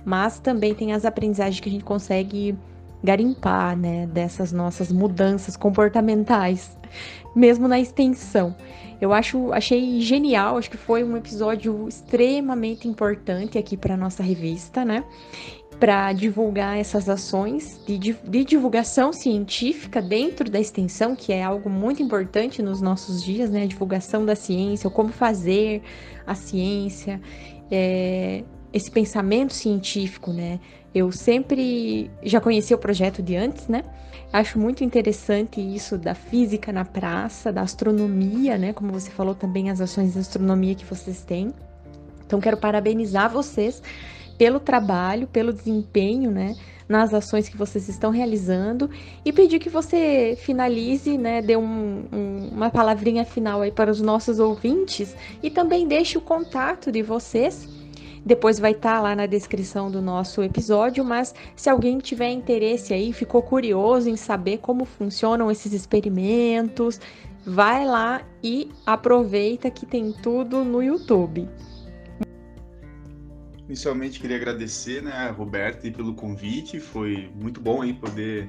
mas 0.05 0.39
também 0.39 0.75
tem 0.75 0.93
as 0.93 1.05
aprendizagens 1.05 1.61
que 1.61 1.69
a 1.69 1.73
gente 1.73 1.85
consegue 1.85 2.57
garimpar, 3.03 3.77
né? 3.77 4.07
Dessas 4.07 4.51
nossas 4.53 4.91
mudanças 4.91 5.57
comportamentais, 5.57 6.77
mesmo 7.35 7.69
na 7.69 7.79
extensão. 7.79 8.55
Eu 9.01 9.13
acho, 9.13 9.53
achei 9.53 10.01
genial, 10.01 10.57
acho 10.57 10.71
que 10.71 10.77
foi 10.77 11.05
um 11.05 11.17
episódio 11.17 11.87
extremamente 11.89 12.89
importante 12.89 13.59
aqui 13.59 13.77
para 13.77 13.97
nossa 13.97 14.23
revista, 14.23 14.85
né? 14.85 15.05
Para 15.79 16.13
divulgar 16.13 16.79
essas 16.79 17.09
ações 17.09 17.81
de, 17.87 17.99
de, 17.99 18.45
divulgação 18.45 19.13
científica 19.13 20.01
dentro 20.01 20.51
da 20.51 20.61
extensão, 20.61 21.15
que 21.17 21.33
é 21.33 21.43
algo 21.43 21.69
muito 21.69 22.03
importante 22.03 22.63
nos 22.63 22.81
nossos 22.81 23.23
dias, 23.23 23.51
né? 23.51 23.65
A 23.65 23.67
divulgação 23.67 24.25
da 24.25 24.35
ciência, 24.35 24.89
como 24.89 25.11
fazer 25.11 25.83
a 26.27 26.35
ciência, 26.35 27.21
é, 27.71 28.45
esse 28.73 28.91
pensamento 28.91 29.53
científico, 29.53 30.33
né? 30.33 30.61
Eu 30.95 31.11
sempre 31.11 32.11
já 32.23 32.41
conhecia 32.41 32.77
o 32.77 32.79
projeto 32.79 33.23
de 33.23 33.37
antes, 33.37 33.67
né? 33.67 33.83
Acho 34.33 34.59
muito 34.59 34.83
interessante 34.83 35.61
isso 35.61 35.99
da 35.99 36.15
física 36.15 36.73
na 36.73 36.85
praça, 36.85 37.53
da 37.53 37.63
astronomia, 37.63 38.57
né? 38.57 38.73
Como 38.73 38.93
você 38.93 39.11
falou 39.11 39.35
também, 39.35 39.71
as 39.71 39.81
ações 39.81 40.15
de 40.15 40.19
astronomia 40.19 40.75
que 40.75 40.85
vocês 40.85 41.23
têm. 41.23 41.53
Então, 42.27 42.41
quero 42.41 42.57
parabenizar 42.57 43.31
vocês 43.31 43.83
pelo 44.37 44.61
trabalho, 44.61 45.27
pelo 45.27 45.53
desempenho, 45.53 46.31
né, 46.31 46.57
nas 46.89 47.15
ações 47.15 47.49
que 47.49 47.57
vocês 47.57 47.89
estão 47.89 48.11
realizando 48.11 48.91
e 49.25 49.33
pedir 49.33 49.59
que 49.59 49.71
você 49.71 50.37
finalize, 50.39 51.17
né, 51.17 51.41
dê 51.41 51.57
um, 51.57 52.05
um, 52.13 52.49
uma 52.53 52.71
palavrinha 52.71 53.25
final 53.25 53.63
aí 53.63 53.71
para 53.71 53.91
os 53.91 54.01
nossos 54.01 54.39
ouvintes 54.39 55.15
e 55.43 55.51
também 55.51 55.87
deixe 55.87 56.19
o 56.19 56.21
contato 56.21 56.93
de 56.93 57.03
vocês. 57.03 57.69
Depois 58.25 58.59
vai 58.59 58.73
estar 58.73 58.97
tá 58.97 59.01
lá 59.03 59.15
na 59.15 59.27
descrição 59.27 59.91
do 59.91 60.01
nosso 60.01 60.43
episódio, 60.43 61.05
mas 61.05 61.35
se 61.55 61.69
alguém 61.69 61.99
tiver 61.99 62.31
interesse 62.31 62.95
aí, 62.95 63.13
ficou 63.13 63.43
curioso 63.43 64.09
em 64.09 64.17
saber 64.17 64.59
como 64.59 64.87
funcionam 64.87 65.51
esses 65.51 65.75
experimentos, 65.75 66.99
vai 67.45 67.85
lá 67.87 68.23
e 68.43 68.71
aproveita 68.87 69.71
que 69.71 69.85
tem 69.85 70.11
tudo 70.11 70.65
no 70.65 70.83
YouTube. 70.83 71.47
Inicialmente 73.67 74.21
queria 74.21 74.37
agradecer, 74.37 75.03
né, 75.03 75.31
Roberto, 75.31 75.91
pelo 75.93 76.15
convite. 76.15 76.79
Foi 76.79 77.31
muito 77.35 77.61
bom 77.61 77.83
aí 77.83 77.95
poder 77.95 78.49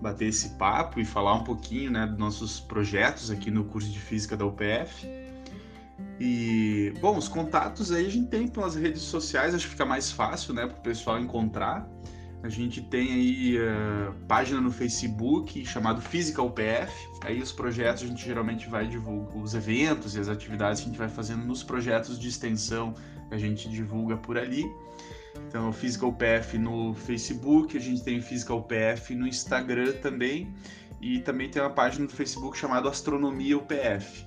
bater 0.00 0.28
esse 0.28 0.50
papo 0.50 0.98
e 1.00 1.04
falar 1.04 1.34
um 1.34 1.44
pouquinho, 1.44 1.90
né, 1.90 2.06
dos 2.06 2.18
nossos 2.18 2.60
projetos 2.60 3.30
aqui 3.30 3.50
no 3.50 3.64
curso 3.64 3.90
de 3.90 3.98
física 3.98 4.36
da 4.36 4.46
UPF. 4.46 5.06
E, 6.18 6.92
bom, 7.00 7.16
os 7.16 7.28
contatos 7.28 7.90
aí 7.90 8.06
a 8.06 8.10
gente 8.10 8.28
tem 8.28 8.48
pelas 8.48 8.74
redes 8.74 9.02
sociais, 9.02 9.54
acho 9.54 9.64
que 9.64 9.72
fica 9.72 9.84
mais 9.84 10.10
fácil, 10.10 10.54
né, 10.54 10.66
para 10.66 10.78
o 10.78 10.82
pessoal 10.82 11.18
encontrar. 11.18 11.88
A 12.44 12.48
gente 12.50 12.82
tem 12.82 13.10
aí 13.10 13.58
uh, 13.58 14.12
página 14.28 14.60
no 14.60 14.70
Facebook 14.70 15.64
chamado 15.64 16.02
Física 16.02 16.42
UPF. 16.42 16.92
Aí 17.22 17.40
os 17.40 17.50
projetos 17.50 18.02
a 18.02 18.06
gente 18.06 18.22
geralmente 18.22 18.68
vai 18.68 18.86
divulgar 18.86 19.34
os 19.38 19.54
eventos 19.54 20.14
e 20.14 20.20
as 20.20 20.28
atividades 20.28 20.82
que 20.82 20.86
a 20.86 20.90
gente 20.90 20.98
vai 20.98 21.08
fazendo 21.08 21.42
nos 21.42 21.62
projetos 21.62 22.18
de 22.18 22.28
extensão 22.28 22.94
a 23.30 23.38
gente 23.38 23.66
divulga 23.68 24.18
por 24.18 24.36
ali. 24.36 24.62
Então, 25.48 25.72
Physical 25.72 26.12
PF 26.12 26.58
no 26.58 26.92
Facebook, 26.92 27.76
a 27.76 27.80
gente 27.80 28.04
tem 28.04 28.20
Physical 28.20 28.62
PF 28.62 29.14
no 29.14 29.26
Instagram 29.26 29.92
também, 29.94 30.54
e 31.00 31.20
também 31.20 31.50
tem 31.50 31.60
uma 31.60 31.70
página 31.70 32.04
no 32.04 32.10
Facebook 32.10 32.56
chamada 32.56 32.88
Astronomia 32.88 33.56
UPF. 33.56 34.26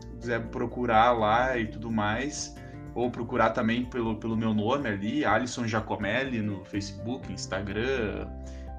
Se 0.00 0.06
quiser 0.18 0.40
procurar 0.48 1.12
lá 1.12 1.56
e 1.56 1.66
tudo 1.66 1.90
mais, 1.90 2.54
ou 2.94 3.10
procurar 3.10 3.50
também 3.50 3.84
pelo, 3.84 4.16
pelo 4.16 4.36
meu 4.36 4.52
nome 4.52 4.88
ali, 4.88 5.24
Alisson 5.24 5.66
Giacomelli, 5.66 6.40
no 6.42 6.64
Facebook, 6.64 7.32
Instagram, 7.32 8.28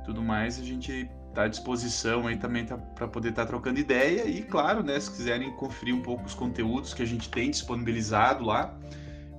tudo 0.06 0.22
mais, 0.22 0.60
a 0.60 0.64
gente 0.64 1.10
está 1.30 1.44
à 1.44 1.48
disposição 1.48 2.28
aí 2.28 2.38
também 2.38 2.66
tá, 2.66 2.78
para 2.78 3.08
poder 3.08 3.30
estar 3.30 3.44
tá 3.44 3.48
trocando 3.48 3.80
ideia 3.80 4.28
e, 4.28 4.44
claro, 4.44 4.84
né, 4.84 5.00
se 5.00 5.10
quiserem 5.10 5.52
conferir 5.56 5.96
um 5.96 6.02
pouco 6.02 6.26
os 6.26 6.36
conteúdos 6.36 6.94
que 6.94 7.02
a 7.02 7.06
gente 7.06 7.30
tem 7.30 7.50
disponibilizado 7.50 8.44
lá, 8.44 8.78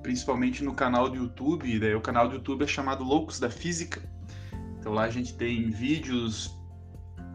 principalmente 0.03 0.65
no 0.65 0.75
canal 0.75 1.09
do 1.09 1.17
YouTube. 1.17 1.79
Daí 1.79 1.95
o 1.95 2.01
canal 2.01 2.29
do 2.29 2.35
YouTube 2.35 2.65
é 2.65 2.67
chamado 2.67 3.05
Loucos 3.05 3.39
da 3.39 3.49
Física. 3.49 4.03
Então 4.79 4.93
lá 4.93 5.05
a 5.05 5.11
gente 5.11 5.35
tem 5.35 5.71
vídeos, 5.71 6.47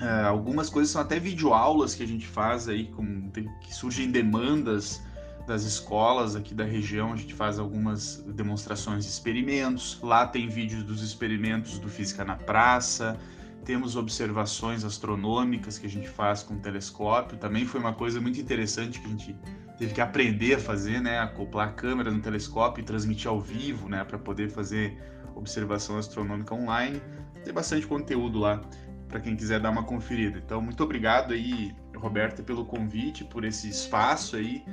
uh, 0.01 0.27
algumas 0.27 0.69
coisas 0.69 0.91
são 0.91 1.01
até 1.01 1.19
videoaulas 1.19 1.95
que 1.95 2.03
a 2.03 2.07
gente 2.07 2.27
faz 2.27 2.67
aí, 2.67 2.87
com, 2.87 3.29
tem, 3.29 3.47
que 3.61 3.73
surgem 3.73 4.11
demandas 4.11 5.01
das 5.49 5.63
escolas 5.63 6.35
aqui 6.35 6.53
da 6.53 6.63
região. 6.63 7.11
A 7.11 7.15
gente 7.15 7.33
faz 7.33 7.57
algumas 7.57 8.23
demonstrações 8.27 9.03
de 9.03 9.09
experimentos. 9.09 9.99
Lá 10.01 10.25
tem 10.27 10.47
vídeos 10.47 10.83
dos 10.83 11.01
experimentos 11.01 11.79
do 11.79 11.89
Física 11.89 12.23
na 12.23 12.35
Praça. 12.35 13.17
Temos 13.65 13.95
observações 13.95 14.85
astronômicas 14.85 15.79
que 15.79 15.87
a 15.87 15.89
gente 15.89 16.07
faz 16.07 16.43
com 16.43 16.57
telescópio. 16.59 17.37
Também 17.37 17.65
foi 17.65 17.79
uma 17.79 17.93
coisa 17.93 18.21
muito 18.21 18.39
interessante 18.39 18.99
que 18.99 19.07
a 19.07 19.09
gente 19.09 19.35
teve 19.77 19.93
que 19.93 20.01
aprender 20.01 20.53
a 20.53 20.59
fazer, 20.59 21.01
né, 21.01 21.19
acoplar 21.19 21.69
a 21.69 21.71
câmera 21.71 22.11
no 22.11 22.21
telescópio 22.21 22.81
e 22.81 22.85
transmitir 22.85 23.27
ao 23.27 23.41
vivo, 23.41 23.89
né, 23.89 24.03
para 24.03 24.19
poder 24.19 24.49
fazer 24.49 24.97
observação 25.35 25.97
astronômica 25.97 26.53
online. 26.53 27.01
Tem 27.43 27.53
bastante 27.53 27.87
conteúdo 27.87 28.37
lá 28.37 28.61
para 29.07 29.19
quem 29.19 29.35
quiser 29.35 29.59
dar 29.59 29.71
uma 29.71 29.83
conferida. 29.83 30.37
Então, 30.37 30.61
muito 30.61 30.83
obrigado 30.83 31.33
aí, 31.33 31.73
Roberta, 31.99 32.41
pelo 32.41 32.65
convite, 32.65 33.23
por 33.23 33.43
esse 33.43 33.69
espaço 33.69 34.35
aí 34.35 34.63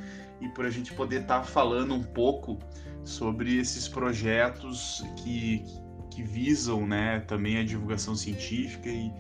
e 0.40 0.48
por 0.48 0.64
a 0.64 0.70
gente 0.70 0.92
poder 0.94 1.22
estar 1.22 1.40
tá 1.40 1.44
falando 1.44 1.94
um 1.94 2.02
pouco 2.02 2.58
sobre 3.04 3.56
esses 3.56 3.88
projetos 3.88 5.04
que, 5.16 5.64
que 6.10 6.22
visam, 6.22 6.86
né, 6.86 7.20
também 7.20 7.58
a 7.58 7.64
divulgação 7.64 8.14
científica 8.14 8.88
e, 8.88 9.12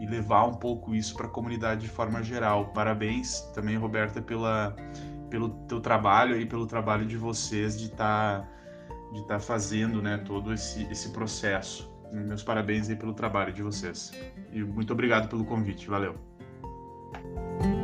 e 0.00 0.06
levar 0.06 0.46
um 0.46 0.54
pouco 0.54 0.94
isso 0.94 1.14
para 1.14 1.26
a 1.26 1.30
comunidade 1.30 1.82
de 1.82 1.88
forma 1.88 2.22
geral. 2.22 2.72
Parabéns 2.72 3.40
também, 3.54 3.76
Roberta, 3.76 4.20
pela 4.20 4.76
pelo 5.28 5.50
teu 5.66 5.80
trabalho 5.80 6.40
e 6.40 6.46
pelo 6.46 6.66
trabalho 6.66 7.06
de 7.06 7.16
vocês 7.16 7.78
de 7.78 7.86
estar 7.86 8.40
tá, 8.40 8.48
de 9.12 9.26
tá 9.26 9.38
fazendo 9.38 10.02
né, 10.02 10.18
todo 10.18 10.52
esse, 10.52 10.84
esse 10.90 11.10
processo. 11.10 11.90
Meus 12.12 12.42
parabéns 12.42 12.88
aí 12.88 12.96
pelo 12.96 13.12
trabalho 13.12 13.52
de 13.52 13.62
vocês. 13.62 14.12
E 14.52 14.62
muito 14.62 14.92
obrigado 14.92 15.28
pelo 15.28 15.44
convite. 15.44 15.88
Valeu. 15.88 16.27
Música 17.12 17.77